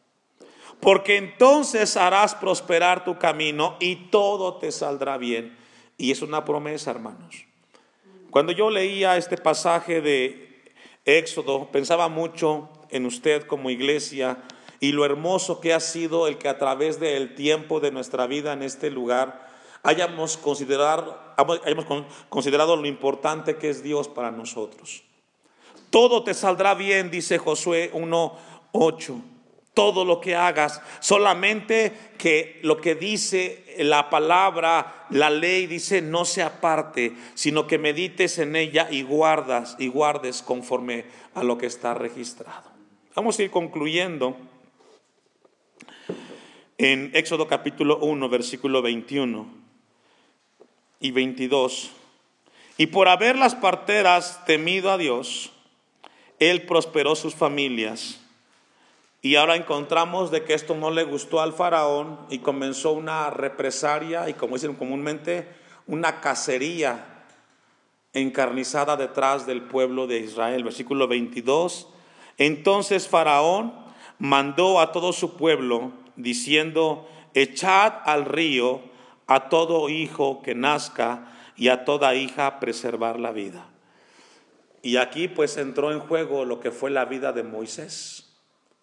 Porque 0.84 1.16
entonces 1.16 1.96
harás 1.96 2.34
prosperar 2.34 3.04
tu 3.04 3.18
camino 3.18 3.76
y 3.80 3.96
todo 4.10 4.58
te 4.58 4.70
saldrá 4.70 5.16
bien. 5.16 5.56
Y 5.96 6.10
es 6.10 6.20
una 6.20 6.44
promesa, 6.44 6.90
hermanos. 6.90 7.46
Cuando 8.28 8.52
yo 8.52 8.68
leía 8.68 9.16
este 9.16 9.38
pasaje 9.38 10.02
de 10.02 10.62
Éxodo, 11.06 11.70
pensaba 11.72 12.08
mucho 12.10 12.68
en 12.90 13.06
usted 13.06 13.46
como 13.46 13.70
iglesia 13.70 14.42
y 14.78 14.92
lo 14.92 15.06
hermoso 15.06 15.58
que 15.58 15.72
ha 15.72 15.80
sido 15.80 16.28
el 16.28 16.36
que 16.36 16.50
a 16.50 16.58
través 16.58 17.00
del 17.00 17.34
tiempo 17.34 17.80
de 17.80 17.90
nuestra 17.90 18.26
vida 18.26 18.52
en 18.52 18.62
este 18.62 18.90
lugar 18.90 19.48
hayamos 19.82 20.36
considerado, 20.36 21.18
hayamos 21.38 21.86
considerado 22.28 22.76
lo 22.76 22.86
importante 22.86 23.56
que 23.56 23.70
es 23.70 23.82
Dios 23.82 24.06
para 24.08 24.30
nosotros. 24.30 25.02
Todo 25.88 26.24
te 26.24 26.34
saldrá 26.34 26.74
bien, 26.74 27.10
dice 27.10 27.38
Josué 27.38 27.90
1.8. 27.94 29.33
Todo 29.74 30.04
lo 30.04 30.20
que 30.20 30.36
hagas, 30.36 30.80
solamente 31.00 31.92
que 32.16 32.60
lo 32.62 32.80
que 32.80 32.94
dice 32.94 33.64
la 33.78 34.08
palabra, 34.08 35.06
la 35.10 35.30
ley 35.30 35.66
dice, 35.66 36.00
no 36.00 36.24
se 36.24 36.42
aparte, 36.42 37.12
sino 37.34 37.66
que 37.66 37.78
medites 37.78 38.38
en 38.38 38.54
ella 38.56 38.88
y 38.90 39.02
guardas 39.02 39.76
y 39.78 39.88
guardes 39.88 40.42
conforme 40.42 41.04
a 41.34 41.42
lo 41.42 41.58
que 41.58 41.66
está 41.66 41.92
registrado. 41.94 42.70
Vamos 43.14 43.38
a 43.38 43.42
ir 43.42 43.50
concluyendo 43.50 44.36
en 46.78 47.10
Éxodo 47.14 47.46
capítulo 47.46 47.98
1, 47.98 48.28
versículo 48.28 48.82
21 48.82 49.46
y 51.00 51.10
22. 51.10 51.90
Y 52.76 52.86
por 52.86 53.08
haber 53.08 53.36
las 53.36 53.54
parteras 53.54 54.44
temido 54.46 54.90
a 54.90 54.98
Dios, 54.98 55.52
Él 56.40 56.62
prosperó 56.62 57.14
sus 57.14 57.34
familias. 57.34 58.23
Y 59.24 59.36
ahora 59.36 59.56
encontramos 59.56 60.30
de 60.30 60.44
que 60.44 60.52
esto 60.52 60.74
no 60.74 60.90
le 60.90 61.02
gustó 61.02 61.40
al 61.40 61.54
faraón 61.54 62.18
y 62.28 62.40
comenzó 62.40 62.92
una 62.92 63.30
represaria 63.30 64.28
y 64.28 64.34
como 64.34 64.56
dicen 64.56 64.74
comúnmente, 64.74 65.48
una 65.86 66.20
cacería 66.20 67.24
encarnizada 68.12 68.98
detrás 68.98 69.46
del 69.46 69.62
pueblo 69.62 70.06
de 70.06 70.18
Israel. 70.18 70.62
Versículo 70.62 71.08
22. 71.08 71.88
Entonces 72.36 73.08
Faraón 73.08 73.72
mandó 74.18 74.78
a 74.78 74.92
todo 74.92 75.14
su 75.14 75.38
pueblo 75.38 75.92
diciendo, 76.16 77.08
echad 77.32 77.94
al 78.04 78.26
río 78.26 78.82
a 79.26 79.48
todo 79.48 79.88
hijo 79.88 80.42
que 80.42 80.54
nazca 80.54 81.32
y 81.56 81.68
a 81.68 81.86
toda 81.86 82.14
hija 82.14 82.60
preservar 82.60 83.18
la 83.18 83.32
vida. 83.32 83.70
Y 84.82 84.98
aquí 84.98 85.28
pues 85.28 85.56
entró 85.56 85.92
en 85.92 86.00
juego 86.00 86.44
lo 86.44 86.60
que 86.60 86.70
fue 86.70 86.90
la 86.90 87.06
vida 87.06 87.32
de 87.32 87.42
Moisés, 87.42 88.23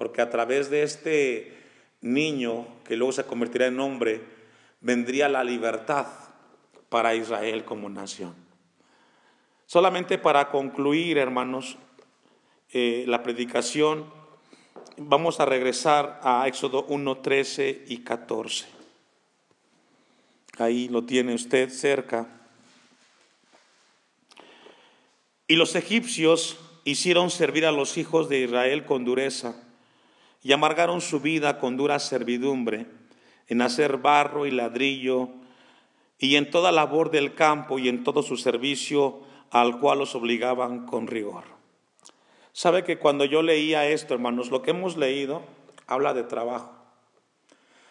porque 0.02 0.24
a 0.24 0.32
través 0.32 0.72
de 0.72 0.82
este 0.82 1.54
niño, 2.02 2.66
que 2.86 2.96
luego 2.96 3.12
se 3.12 3.24
convertirá 3.24 3.68
en 3.68 3.80
hombre, 3.80 4.20
vendría 4.80 5.30
la 5.30 5.44
libertad 5.44 6.08
para 6.90 7.14
Israel 7.14 7.66
como 7.66 7.88
nación. 7.88 8.34
Solamente 9.68 10.18
para 10.18 10.50
concluir, 10.50 11.20
hermanos, 11.20 11.78
eh, 12.74 13.04
la 13.06 13.22
predicación, 13.22 14.12
vamos 14.98 15.40
a 15.40 15.46
regresar 15.46 16.20
a 16.24 16.48
Éxodo 16.48 16.86
1, 16.90 17.18
13 17.20 17.86
y 17.88 18.00
14. 18.00 18.66
Ahí 20.58 20.90
lo 20.90 21.04
tiene 21.04 21.36
usted 21.36 21.70
cerca. 21.70 22.28
Y 25.48 25.58
los 25.58 25.76
egipcios 25.76 26.58
hicieron 26.86 27.30
servir 27.30 27.68
a 27.68 27.72
los 27.72 28.00
hijos 28.00 28.30
de 28.30 28.40
Israel 28.40 28.84
con 28.86 29.06
dureza 29.06 29.68
y 30.44 30.54
amargaron 30.54 31.02
su 31.02 31.20
vida 31.20 31.60
con 31.60 31.78
dura 31.78 32.00
servidumbre 32.00 32.88
en 33.48 33.62
hacer 33.62 33.98
barro 33.98 34.46
y 34.46 34.52
ladrillo 34.52 35.30
y 36.18 36.36
en 36.36 36.50
toda 36.50 36.72
labor 36.72 37.12
del 37.12 37.36
campo 37.36 37.80
y 37.80 37.90
en 37.90 38.04
todo 38.04 38.24
su 38.24 38.38
servicio 38.38 39.22
al 39.52 39.80
cual 39.80 40.00
los 40.00 40.16
obligaban 40.16 40.86
con 40.86 41.08
rigor. 41.08 41.44
Sabe 42.54 42.84
que 42.84 42.98
cuando 42.98 43.26
yo 43.26 43.42
leía 43.42 43.88
esto, 43.88 44.14
hermanos, 44.14 44.52
lo 44.52 44.62
que 44.62 44.72
hemos 44.72 44.98
leído 44.98 45.42
habla 45.88 46.14
de 46.14 46.24
trabajo. 46.24 46.72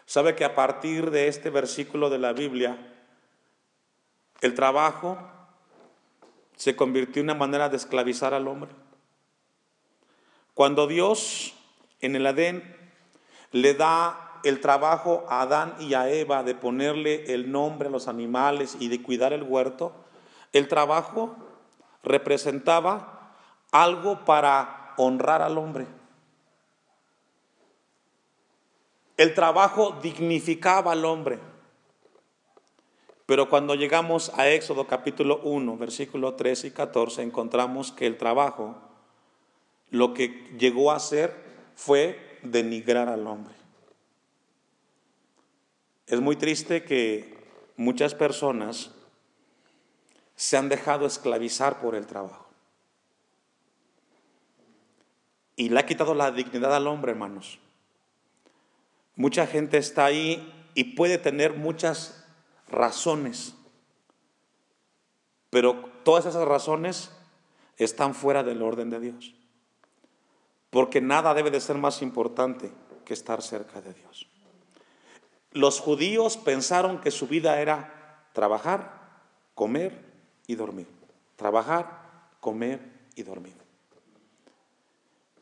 Sabe 0.07 0.35
que 0.35 0.45
a 0.45 0.55
partir 0.55 1.11
de 1.11 1.29
este 1.29 1.51
versículo 1.51 2.11
de 2.11 2.19
la 2.19 2.33
Biblia, 2.33 2.79
el 4.41 4.55
trabajo 4.55 5.19
se 6.57 6.77
convirtió 6.77 7.21
en 7.21 7.27
una 7.27 7.35
manera 7.35 7.69
de 7.69 7.77
esclavizar 7.77 8.35
al 8.35 8.49
hombre. 8.49 8.71
Cuando 10.55 10.87
Dios 10.87 11.55
en 12.01 12.17
el 12.17 12.27
Adén 12.27 12.77
le 13.53 13.75
da 13.75 14.41
el 14.45 14.61
trabajo 14.61 15.25
a 15.29 15.43
Adán 15.43 15.75
y 15.81 15.95
a 15.95 16.11
Eva 16.11 16.43
de 16.43 16.55
ponerle 16.55 17.33
el 17.35 17.51
nombre 17.53 17.89
a 17.89 17.91
los 17.91 18.09
animales 18.09 18.77
y 18.81 18.89
de 18.89 19.03
cuidar 19.03 19.33
el 19.33 19.43
huerto, 19.43 19.93
el 20.53 20.69
trabajo 20.69 21.37
representaba 22.03 23.35
algo 23.71 24.25
para 24.25 24.95
honrar 24.97 25.43
al 25.43 25.59
hombre. 25.59 25.87
El 29.17 29.35
trabajo 29.35 29.99
dignificaba 30.03 30.93
al 30.93 31.05
hombre. 31.05 31.39
Pero 33.27 33.49
cuando 33.49 33.75
llegamos 33.75 34.33
a 34.37 34.49
Éxodo 34.49 34.87
capítulo 34.87 35.41
1, 35.45 35.77
versículo 35.77 36.35
13 36.35 36.69
y 36.69 36.71
14, 36.71 37.23
encontramos 37.23 37.93
que 37.93 38.07
el 38.07 38.17
trabajo 38.17 38.77
lo 39.91 40.15
que 40.15 40.49
llegó 40.59 40.91
a 40.91 40.97
hacer 40.97 41.50
fue 41.81 42.39
denigrar 42.43 43.09
al 43.09 43.27
hombre. 43.27 43.55
Es 46.07 46.21
muy 46.21 46.37
triste 46.37 46.85
que 46.85 47.39
muchas 47.77 48.15
personas 48.15 48.91
se 50.37 50.57
han 50.57 50.69
dejado 50.69 51.07
esclavizar 51.07 51.81
por 51.81 51.95
el 51.95 52.07
trabajo. 52.07 52.51
y 55.61 55.69
le 55.69 55.79
ha 55.79 55.85
quitado 55.85 56.15
la 56.15 56.31
dignidad 56.31 56.75
al 56.75 56.87
hombre, 56.87 57.13
hermanos. 57.13 57.59
Mucha 59.15 59.47
gente 59.47 59.77
está 59.77 60.07
ahí 60.07 60.51
y 60.73 60.95
puede 60.95 61.19
tener 61.19 61.53
muchas 61.53 62.25
razones, 62.71 63.55
pero 65.51 65.75
todas 66.03 66.25
esas 66.25 66.49
razones 66.49 67.11
están 67.77 68.15
fuera 68.15 68.43
del 68.43 68.63
orden 68.63 68.89
de 68.89 69.01
Dios. 69.01 69.35
Porque 70.71 71.01
nada 71.01 71.35
debe 71.35 71.51
de 71.51 71.61
ser 71.61 71.77
más 71.77 72.01
importante 72.03 72.71
que 73.05 73.15
estar 73.15 73.43
cerca 73.43 73.81
de 73.81 73.93
Dios. 73.93 74.29
Los 75.53 75.81
judíos 75.81 76.37
pensaron 76.37 77.01
que 77.01 77.11
su 77.11 77.27
vida 77.27 77.61
era 77.61 78.29
trabajar, 78.33 79.01
comer 79.55 80.05
y 80.47 80.55
dormir. 80.55 80.87
Trabajar, 81.37 82.01
comer 82.41 82.81
y 83.17 83.23
dormir. 83.23 83.57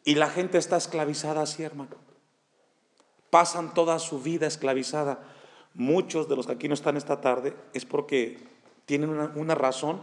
Y 0.04 0.14
la 0.14 0.30
gente 0.30 0.56
está 0.56 0.78
esclavizada 0.78 1.42
así, 1.42 1.62
hermano. 1.62 1.96
Pasan 3.30 3.74
toda 3.74 3.98
su 3.98 4.22
vida 4.22 4.46
esclavizada. 4.46 5.20
Muchos 5.74 6.28
de 6.28 6.36
los 6.36 6.46
que 6.46 6.52
aquí 6.52 6.68
no 6.68 6.74
están 6.74 6.96
esta 6.96 7.20
tarde 7.20 7.54
es 7.74 7.84
porque 7.84 8.38
tienen 8.86 9.10
una, 9.10 9.54
razón, 9.54 10.00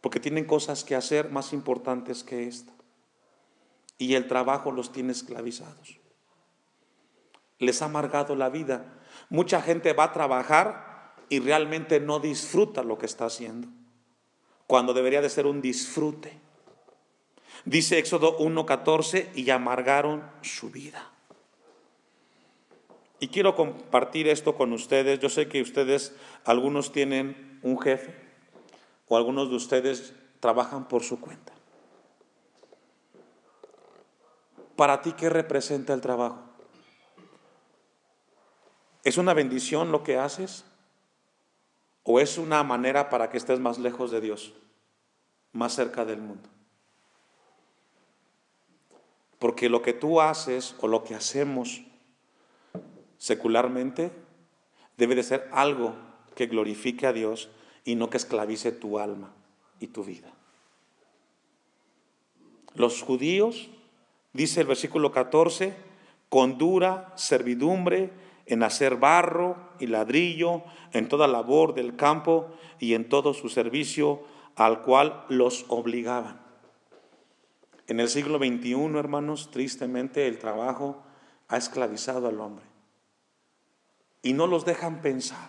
porque 0.00 0.18
tienen 0.18 0.44
cosas 0.44 0.82
que 0.82 0.96
hacer 0.96 1.30
más 1.30 1.52
importantes 1.52 2.24
que 2.24 2.48
esta. 2.48 2.72
Y 3.98 4.14
el 4.14 4.26
trabajo 4.26 4.72
los 4.72 4.92
tiene 4.92 5.12
esclavizados. 5.12 5.98
Les 7.58 7.80
ha 7.80 7.86
amargado 7.86 8.36
la 8.36 8.50
vida. 8.50 9.00
Mucha 9.30 9.62
gente 9.62 9.92
va 9.92 10.04
a 10.04 10.12
trabajar 10.12 11.14
y 11.28 11.40
realmente 11.40 12.00
no 12.00 12.20
disfruta 12.20 12.82
lo 12.82 12.98
que 12.98 13.06
está 13.06 13.26
haciendo, 13.26 13.68
cuando 14.66 14.94
debería 14.94 15.20
de 15.20 15.30
ser 15.30 15.46
un 15.46 15.60
disfrute. 15.60 16.38
Dice 17.64 17.98
Éxodo 17.98 18.38
1.14, 18.38 19.30
y 19.34 19.50
amargaron 19.50 20.22
su 20.42 20.70
vida. 20.70 21.10
Y 23.18 23.28
quiero 23.28 23.56
compartir 23.56 24.28
esto 24.28 24.54
con 24.56 24.72
ustedes. 24.72 25.18
Yo 25.20 25.28
sé 25.28 25.48
que 25.48 25.62
ustedes, 25.62 26.14
algunos 26.44 26.92
tienen 26.92 27.58
un 27.62 27.80
jefe 27.80 28.14
o 29.08 29.16
algunos 29.16 29.48
de 29.48 29.56
ustedes 29.56 30.14
trabajan 30.40 30.86
por 30.86 31.02
su 31.02 31.18
cuenta. 31.18 31.55
¿Para 34.76 35.00
ti 35.00 35.12
qué 35.12 35.30
representa 35.30 35.94
el 35.94 36.02
trabajo? 36.02 36.38
¿Es 39.02 39.16
una 39.16 39.32
bendición 39.32 39.90
lo 39.90 40.02
que 40.02 40.18
haces? 40.18 40.64
¿O 42.02 42.20
es 42.20 42.38
una 42.38 42.62
manera 42.62 43.08
para 43.08 43.30
que 43.30 43.38
estés 43.38 43.58
más 43.58 43.78
lejos 43.78 44.10
de 44.10 44.20
Dios, 44.20 44.52
más 45.52 45.74
cerca 45.74 46.04
del 46.04 46.20
mundo? 46.20 46.48
Porque 49.38 49.68
lo 49.68 49.80
que 49.82 49.92
tú 49.92 50.20
haces 50.20 50.74
o 50.80 50.88
lo 50.88 51.04
que 51.04 51.14
hacemos 51.14 51.82
secularmente 53.16 54.10
debe 54.96 55.14
de 55.14 55.22
ser 55.22 55.48
algo 55.52 55.94
que 56.34 56.46
glorifique 56.46 57.06
a 57.06 57.12
Dios 57.12 57.48
y 57.84 57.94
no 57.94 58.10
que 58.10 58.18
esclavice 58.18 58.72
tu 58.72 58.98
alma 58.98 59.32
y 59.80 59.88
tu 59.88 60.04
vida. 60.04 60.32
Los 62.74 63.02
judíos 63.02 63.70
Dice 64.36 64.60
el 64.60 64.66
versículo 64.66 65.12
14, 65.12 65.74
con 66.28 66.58
dura 66.58 67.10
servidumbre 67.16 68.10
en 68.44 68.62
hacer 68.62 68.96
barro 68.96 69.56
y 69.78 69.86
ladrillo, 69.86 70.62
en 70.92 71.08
toda 71.08 71.26
labor 71.26 71.72
del 71.72 71.96
campo 71.96 72.48
y 72.78 72.92
en 72.92 73.08
todo 73.08 73.32
su 73.32 73.48
servicio 73.48 74.24
al 74.54 74.82
cual 74.82 75.24
los 75.30 75.64
obligaban. 75.68 76.38
En 77.86 77.98
el 77.98 78.10
siglo 78.10 78.36
XXI, 78.36 78.98
hermanos, 78.98 79.50
tristemente 79.50 80.26
el 80.26 80.38
trabajo 80.38 81.02
ha 81.48 81.56
esclavizado 81.56 82.28
al 82.28 82.38
hombre 82.38 82.66
y 84.20 84.34
no 84.34 84.46
los 84.46 84.66
dejan 84.66 85.00
pensar. 85.00 85.48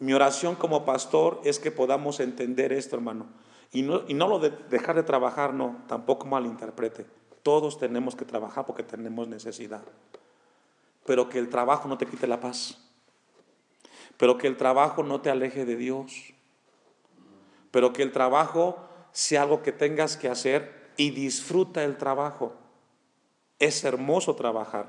Mi 0.00 0.14
oración 0.14 0.54
como 0.54 0.86
pastor 0.86 1.42
es 1.44 1.58
que 1.58 1.70
podamos 1.70 2.18
entender 2.18 2.72
esto, 2.72 2.96
hermano. 2.96 3.26
Y 3.72 3.82
no, 3.82 4.04
y 4.08 4.14
no 4.14 4.26
lo 4.26 4.38
de 4.38 4.50
dejar 4.70 4.96
de 4.96 5.02
trabajar, 5.02 5.52
no, 5.52 5.82
tampoco 5.86 6.26
malinterprete. 6.26 7.20
Todos 7.42 7.78
tenemos 7.78 8.14
que 8.14 8.24
trabajar 8.24 8.66
porque 8.66 8.82
tenemos 8.82 9.28
necesidad. 9.28 9.82
Pero 11.04 11.28
que 11.28 11.38
el 11.38 11.48
trabajo 11.48 11.88
no 11.88 11.98
te 11.98 12.06
quite 12.06 12.26
la 12.26 12.40
paz. 12.40 12.78
Pero 14.16 14.38
que 14.38 14.46
el 14.46 14.56
trabajo 14.56 15.02
no 15.02 15.20
te 15.20 15.30
aleje 15.30 15.64
de 15.64 15.76
Dios. 15.76 16.32
Pero 17.70 17.92
que 17.92 18.02
el 18.02 18.12
trabajo 18.12 18.76
sea 19.12 19.42
algo 19.42 19.62
que 19.62 19.72
tengas 19.72 20.16
que 20.16 20.28
hacer 20.28 20.92
y 20.96 21.10
disfruta 21.10 21.84
el 21.84 21.96
trabajo. 21.96 22.54
Es 23.58 23.84
hermoso 23.84 24.34
trabajar, 24.34 24.86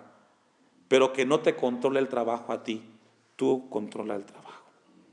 pero 0.88 1.14
que 1.14 1.26
no 1.26 1.42
te 1.42 1.56
controle 1.56 2.00
el 2.00 2.10
trabajo 2.10 2.52
a 2.52 2.64
ti. 2.64 2.90
Tú 3.36 3.70
controla 3.70 4.16
el 4.16 4.26
trabajo. 4.26 4.53